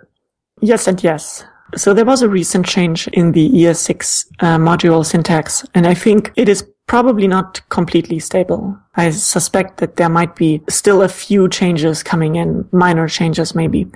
Yes 0.61 0.87
and 0.87 1.03
yes. 1.03 1.45
So 1.75 1.93
there 1.93 2.05
was 2.05 2.23
a 2.23 2.29
recent 2.29 2.67
change 2.67 3.09
in 3.09 3.33
the 3.33 3.51
ES6 3.51 4.27
uh, 4.41 4.57
module 4.57 5.05
syntax, 5.05 5.65
and 5.75 5.87
I 5.87 5.95
think 5.95 6.33
it 6.37 6.49
is 6.49 6.65
probably 6.87 7.27
not 7.27 7.61
completely 7.69 8.21
stable. 8.21 8.79
I 8.95 9.11
suspect 9.11 9.79
that 9.79 9.97
there 9.97 10.09
might 10.09 10.37
be 10.37 10.63
still 10.69 11.03
a 11.03 11.09
few 11.09 11.49
changes 11.49 12.03
coming 12.03 12.37
in, 12.37 12.69
minor 12.71 13.09
changes 13.09 13.55
maybe. 13.55 13.87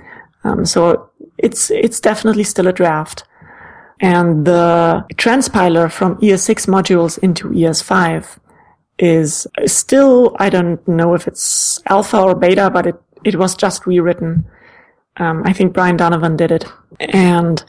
Um, 0.43 0.65
so 0.65 1.09
it's 1.37 1.71
it's 1.71 1.99
definitely 1.99 2.43
still 2.43 2.67
a 2.67 2.73
draft. 2.73 3.23
And 4.01 4.45
the 4.45 5.05
transpiler 5.15 5.91
from 5.91 6.17
ES6 6.17 6.67
modules 6.67 7.19
into 7.19 7.49
ES5 7.49 8.39
is 8.97 9.45
still, 9.67 10.35
I 10.39 10.49
don't 10.49 10.85
know 10.87 11.13
if 11.13 11.27
it's 11.27 11.79
alpha 11.85 12.19
or 12.19 12.35
beta, 12.35 12.71
but 12.71 12.87
it, 12.87 12.95
it 13.23 13.35
was 13.35 13.55
just 13.55 13.85
rewritten. 13.85 14.45
Um, 15.17 15.43
I 15.45 15.53
think 15.53 15.73
Brian 15.73 15.97
Donovan 15.97 16.37
did 16.37 16.51
it. 16.51 16.65
And 16.99 17.63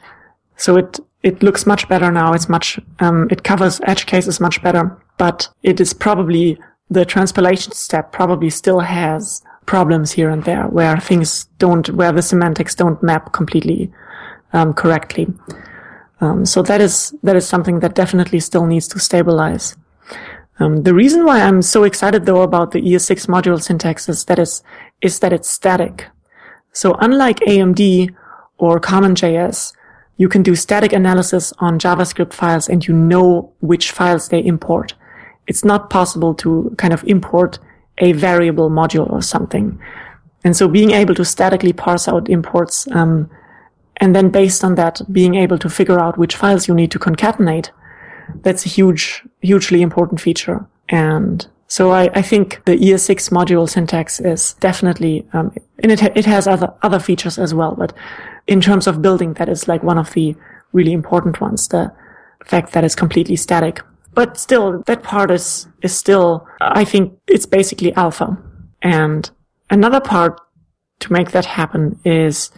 so 0.56 0.76
it, 0.76 1.00
it 1.22 1.42
looks 1.42 1.66
much 1.66 1.88
better 1.88 2.10
now. 2.10 2.32
It's 2.32 2.48
much, 2.48 2.78
um, 3.00 3.28
it 3.30 3.44
covers 3.44 3.80
edge 3.84 4.06
cases 4.06 4.40
much 4.40 4.62
better, 4.62 4.96
but 5.18 5.48
it 5.62 5.80
is 5.80 5.92
probably 5.92 6.58
the 6.90 7.04
transpilation 7.04 7.72
step 7.72 8.12
probably 8.12 8.50
still 8.50 8.80
has 8.80 9.42
problems 9.66 10.12
here 10.12 10.30
and 10.30 10.44
there 10.44 10.66
where 10.68 10.98
things 10.98 11.44
don't, 11.58 11.88
where 11.90 12.12
the 12.12 12.22
semantics 12.22 12.74
don't 12.74 13.02
map 13.02 13.32
completely, 13.32 13.90
um, 14.52 14.74
correctly. 14.74 15.26
Um, 16.20 16.44
so 16.46 16.62
that 16.62 16.80
is, 16.80 17.14
that 17.22 17.36
is 17.36 17.46
something 17.46 17.80
that 17.80 17.94
definitely 17.94 18.40
still 18.40 18.66
needs 18.66 18.86
to 18.88 19.00
stabilize. 19.00 19.76
Um, 20.60 20.82
the 20.82 20.94
reason 20.94 21.24
why 21.24 21.40
I'm 21.40 21.62
so 21.62 21.82
excited 21.84 22.26
though 22.26 22.42
about 22.42 22.72
the 22.72 22.80
ES6 22.80 23.26
module 23.26 23.60
syntax 23.60 24.08
is 24.08 24.26
that 24.26 24.38
is, 24.38 24.62
is 25.00 25.18
that 25.20 25.32
it's 25.32 25.48
static. 25.48 26.08
So 26.72 26.94
unlike 27.00 27.40
AMD 27.40 28.14
or 28.58 28.80
CommonJS, 28.80 29.74
you 30.16 30.28
can 30.28 30.42
do 30.42 30.54
static 30.54 30.92
analysis 30.92 31.52
on 31.58 31.78
JavaScript 31.78 32.32
files 32.32 32.68
and 32.68 32.86
you 32.86 32.94
know 32.94 33.52
which 33.60 33.90
files 33.90 34.28
they 34.28 34.40
import. 34.40 34.94
It's 35.46 35.64
not 35.64 35.90
possible 35.90 36.34
to 36.36 36.74
kind 36.78 36.94
of 36.94 37.04
import 37.04 37.58
a 37.98 38.12
variable 38.12 38.70
module 38.70 39.10
or 39.10 39.22
something. 39.22 39.78
And 40.44 40.56
so 40.56 40.68
being 40.68 40.90
able 40.90 41.14
to 41.14 41.24
statically 41.24 41.72
parse 41.72 42.08
out 42.08 42.28
imports, 42.28 42.88
um, 42.92 43.30
and 43.98 44.14
then 44.14 44.30
based 44.30 44.64
on 44.64 44.74
that, 44.76 45.00
being 45.12 45.34
able 45.34 45.58
to 45.58 45.68
figure 45.68 46.00
out 46.00 46.18
which 46.18 46.36
files 46.36 46.66
you 46.66 46.74
need 46.74 46.90
to 46.90 46.98
concatenate, 46.98 47.70
that's 48.42 48.66
a 48.66 48.68
huge, 48.68 49.22
hugely 49.40 49.82
important 49.82 50.20
feature. 50.20 50.66
And 50.88 51.46
so 51.72 51.90
I, 51.90 52.10
I 52.12 52.20
think 52.20 52.60
the 52.66 52.76
ES6 52.76 53.30
module 53.30 53.66
syntax 53.66 54.20
is 54.20 54.52
definitely, 54.60 55.26
um, 55.32 55.54
and 55.82 55.90
it, 55.90 56.02
it 56.14 56.26
has 56.26 56.46
other, 56.46 56.70
other 56.82 56.98
features 56.98 57.38
as 57.38 57.54
well, 57.54 57.74
but 57.74 57.94
in 58.46 58.60
terms 58.60 58.86
of 58.86 59.00
building, 59.00 59.32
that 59.34 59.48
is 59.48 59.68
like 59.68 59.82
one 59.82 59.96
of 59.96 60.12
the 60.12 60.36
really 60.74 60.92
important 60.92 61.40
ones, 61.40 61.68
the 61.68 61.90
fact 62.44 62.74
that 62.74 62.84
it's 62.84 62.94
completely 62.94 63.36
static. 63.36 63.80
But 64.12 64.36
still, 64.36 64.82
that 64.82 65.02
part 65.02 65.30
is, 65.30 65.66
is 65.80 65.96
still, 65.96 66.46
I 66.60 66.84
think 66.84 67.18
it's 67.26 67.46
basically 67.46 67.94
alpha. 67.94 68.36
And 68.82 69.30
another 69.70 70.00
part 70.00 70.38
to 71.00 71.10
make 71.10 71.30
that 71.30 71.46
happen 71.46 71.98
is 72.04 72.50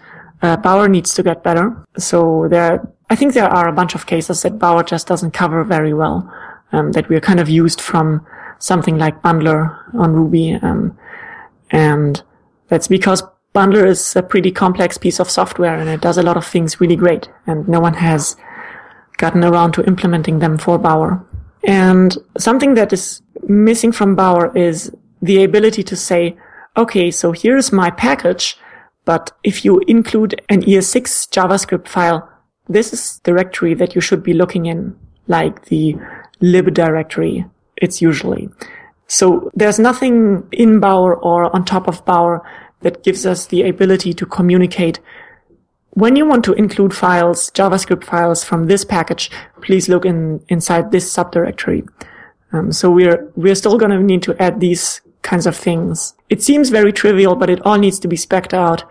uh, 0.42 0.56
Bower 0.56 0.88
needs 0.88 1.14
to 1.14 1.22
get 1.22 1.44
better. 1.44 1.86
So 1.98 2.48
there, 2.48 2.92
I 3.10 3.14
think 3.14 3.34
there 3.34 3.46
are 3.46 3.68
a 3.68 3.72
bunch 3.72 3.94
of 3.94 4.06
cases 4.06 4.42
that 4.42 4.58
Bower 4.58 4.82
just 4.82 5.06
doesn't 5.06 5.34
cover 5.34 5.62
very 5.62 5.94
well, 5.94 6.28
um, 6.72 6.90
that 6.92 7.08
we're 7.08 7.20
kind 7.20 7.38
of 7.38 7.48
used 7.48 7.80
from 7.80 8.26
something 8.58 8.98
like 8.98 9.22
Bundler 9.22 9.94
on 9.94 10.12
Ruby. 10.12 10.54
Um, 10.54 10.96
and 11.70 12.22
that's 12.68 12.88
because 12.88 13.22
Bundler 13.54 13.86
is 13.86 14.16
a 14.16 14.22
pretty 14.22 14.50
complex 14.50 14.98
piece 14.98 15.20
of 15.20 15.30
software 15.30 15.76
and 15.76 15.88
it 15.88 16.00
does 16.00 16.18
a 16.18 16.22
lot 16.22 16.36
of 16.36 16.46
things 16.46 16.80
really 16.80 16.96
great. 16.96 17.28
And 17.46 17.68
no 17.68 17.80
one 17.80 17.94
has 17.94 18.36
gotten 19.16 19.44
around 19.44 19.72
to 19.72 19.86
implementing 19.86 20.40
them 20.40 20.58
for 20.58 20.78
Bower. 20.78 21.24
And 21.64 22.16
something 22.36 22.74
that 22.74 22.92
is 22.92 23.22
missing 23.48 23.92
from 23.92 24.14
Bower 24.14 24.56
is 24.56 24.92
the 25.22 25.44
ability 25.44 25.82
to 25.84 25.96
say, 25.96 26.36
okay, 26.76 27.10
so 27.10 27.32
here's 27.32 27.72
my 27.72 27.90
package, 27.90 28.56
but 29.04 29.30
if 29.44 29.64
you 29.64 29.80
include 29.86 30.40
an 30.48 30.62
ES6 30.62 31.28
JavaScript 31.30 31.88
file, 31.88 32.28
this 32.68 32.92
is 32.92 33.20
directory 33.24 33.74
that 33.74 33.94
you 33.94 34.00
should 34.00 34.22
be 34.22 34.32
looking 34.32 34.66
in, 34.66 34.96
like 35.28 35.66
the 35.66 35.96
lib 36.40 36.72
directory, 36.74 37.44
it's 37.84 38.02
usually. 38.02 38.48
So 39.06 39.50
there's 39.54 39.78
nothing 39.78 40.48
in 40.50 40.80
Bower 40.80 41.14
or 41.14 41.54
on 41.54 41.64
top 41.64 41.86
of 41.86 42.04
Bower 42.04 42.42
that 42.80 43.04
gives 43.04 43.24
us 43.24 43.46
the 43.46 43.62
ability 43.62 44.12
to 44.14 44.26
communicate 44.26 44.98
when 45.94 46.16
you 46.16 46.26
want 46.26 46.44
to 46.44 46.52
include 46.54 46.92
files, 46.92 47.50
JavaScript 47.52 48.04
files 48.04 48.44
from 48.44 48.66
this 48.66 48.84
package, 48.84 49.30
please 49.62 49.88
look 49.88 50.04
in 50.04 50.44
inside 50.48 50.90
this 50.90 51.12
subdirectory. 51.12 51.88
Um, 52.52 52.72
so 52.72 52.90
we're 52.90 53.30
we're 53.36 53.54
still 53.54 53.78
going 53.78 53.90
to 53.90 54.02
need 54.02 54.22
to 54.24 54.40
add 54.42 54.60
these 54.60 55.00
kinds 55.22 55.46
of 55.46 55.56
things. 55.56 56.14
It 56.28 56.42
seems 56.42 56.70
very 56.70 56.92
trivial, 56.92 57.36
but 57.36 57.48
it 57.48 57.64
all 57.64 57.78
needs 57.78 57.98
to 58.00 58.08
be 58.08 58.16
specced 58.16 58.52
out. 58.52 58.84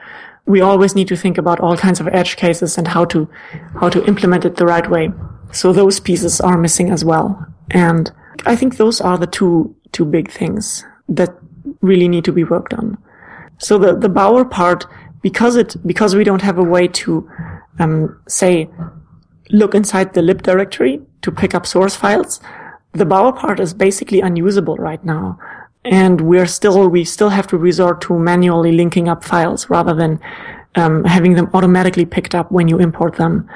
We 0.46 0.62
always 0.62 0.96
need 0.96 1.08
to 1.10 1.16
think 1.16 1.38
about 1.38 1.60
all 1.60 1.78
kinds 1.78 2.00
of 2.00 2.08
edge 2.08 2.36
cases 2.36 2.78
and 2.78 2.88
how 2.88 3.06
to 3.06 3.30
how 3.80 3.90
to 3.90 4.04
implement 4.06 4.46
it 4.46 4.56
the 4.56 4.66
right 4.66 4.90
way. 4.90 5.12
So 5.52 5.72
those 5.72 6.00
pieces 6.00 6.42
are 6.42 6.58
missing 6.58 6.90
as 6.90 7.06
well. 7.06 7.46
And 7.72 8.12
I 8.46 8.56
think 8.56 8.78
those 8.78 9.02
are 9.02 9.18
the 9.18 9.28
two 9.28 9.76
two 9.92 10.06
big 10.06 10.32
things 10.32 10.86
that 11.10 11.30
really 11.82 12.08
need 12.08 12.26
to 12.26 12.32
be 12.32 12.44
worked 12.44 12.74
on. 12.74 12.98
So 13.58 13.78
the 13.78 13.96
the 13.96 14.10
Bower 14.10 14.46
part 14.46 14.86
because 15.22 15.56
it 15.56 15.76
because 15.86 16.16
we 16.16 16.24
don't 16.24 16.42
have 16.42 16.58
a 16.58 16.64
way 16.64 16.88
to 16.88 17.30
um, 17.80 18.20
say 18.28 18.70
look 19.50 19.76
inside 19.76 20.14
the 20.14 20.22
lib 20.22 20.42
directory 20.42 21.02
to 21.22 21.32
pick 21.32 21.54
up 21.56 21.66
source 21.66 21.96
files, 21.96 22.40
the 22.94 23.06
Bower 23.06 23.32
part 23.32 23.60
is 23.60 23.74
basically 23.74 24.22
unusable 24.22 24.78
right 24.78 25.04
now. 25.04 25.40
And 25.86 26.22
we're 26.22 26.46
still, 26.46 26.88
we 26.88 27.04
still 27.04 27.30
have 27.30 27.48
to 27.48 27.58
resort 27.58 28.02
to 28.02 28.18
manually 28.18 28.72
linking 28.72 29.10
up 29.10 29.24
files 29.24 29.70
rather 29.70 29.94
than 29.94 30.20
um, 30.76 31.04
having 31.04 31.34
them 31.34 31.50
automatically 31.54 32.06
picked 32.06 32.34
up 32.34 32.52
when 32.52 32.68
you 32.68 32.80
import 32.80 33.18
them. 33.18 33.50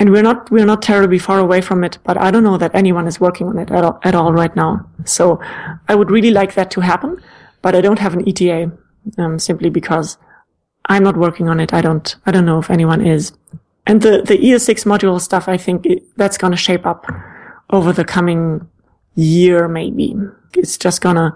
And 0.00 0.10
we're 0.10 0.22
not, 0.22 0.50
we're 0.50 0.64
not 0.64 0.80
terribly 0.80 1.18
far 1.18 1.38
away 1.38 1.60
from 1.60 1.84
it, 1.84 1.98
but 2.04 2.16
I 2.16 2.30
don't 2.30 2.42
know 2.42 2.56
that 2.56 2.74
anyone 2.74 3.06
is 3.06 3.20
working 3.20 3.46
on 3.46 3.58
it 3.58 3.70
at 3.70 3.84
all, 3.84 4.00
at 4.02 4.14
all 4.14 4.32
right 4.32 4.54
now. 4.56 4.84
So 5.04 5.38
I 5.88 5.94
would 5.94 6.10
really 6.10 6.30
like 6.30 6.54
that 6.54 6.70
to 6.72 6.80
happen, 6.80 7.22
but 7.60 7.74
I 7.74 7.82
don't 7.82 7.98
have 7.98 8.14
an 8.14 8.26
ETA, 8.26 8.72
um, 9.18 9.38
simply 9.38 9.68
because 9.68 10.16
I'm 10.86 11.04
not 11.04 11.18
working 11.18 11.50
on 11.50 11.60
it. 11.60 11.74
I 11.74 11.82
don't, 11.82 12.16
I 12.24 12.30
don't 12.30 12.46
know 12.46 12.58
if 12.58 12.70
anyone 12.70 13.06
is. 13.06 13.32
And 13.86 14.00
the, 14.00 14.22
the 14.22 14.38
ES6 14.38 14.86
module 14.86 15.20
stuff, 15.20 15.48
I 15.48 15.58
think 15.58 15.84
it, 15.84 16.02
that's 16.16 16.38
going 16.38 16.52
to 16.52 16.56
shape 16.56 16.86
up 16.86 17.06
over 17.68 17.92
the 17.92 18.04
coming 18.04 18.66
year, 19.16 19.68
maybe. 19.68 20.16
It's 20.56 20.78
just 20.78 21.02
going 21.02 21.16
to 21.16 21.32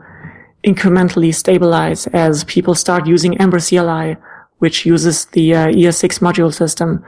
incrementally 0.64 1.34
stabilize 1.34 2.06
as 2.08 2.44
people 2.44 2.74
start 2.74 3.06
using 3.06 3.38
Ember 3.38 3.60
CLI, 3.60 4.16
which 4.58 4.86
uses 4.86 5.26
the 5.26 5.54
uh, 5.54 5.66
ES6 5.66 6.20
module 6.20 6.52
system. 6.52 7.04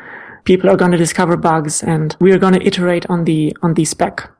People 0.46 0.70
are 0.70 0.76
going 0.76 0.92
to 0.92 0.96
discover 0.96 1.36
bugs 1.36 1.82
and 1.82 2.16
we 2.20 2.30
are 2.30 2.38
going 2.38 2.54
to 2.54 2.64
iterate 2.64 3.04
on 3.10 3.24
the, 3.24 3.56
on 3.62 3.74
the 3.74 3.84
spec. 3.84 4.30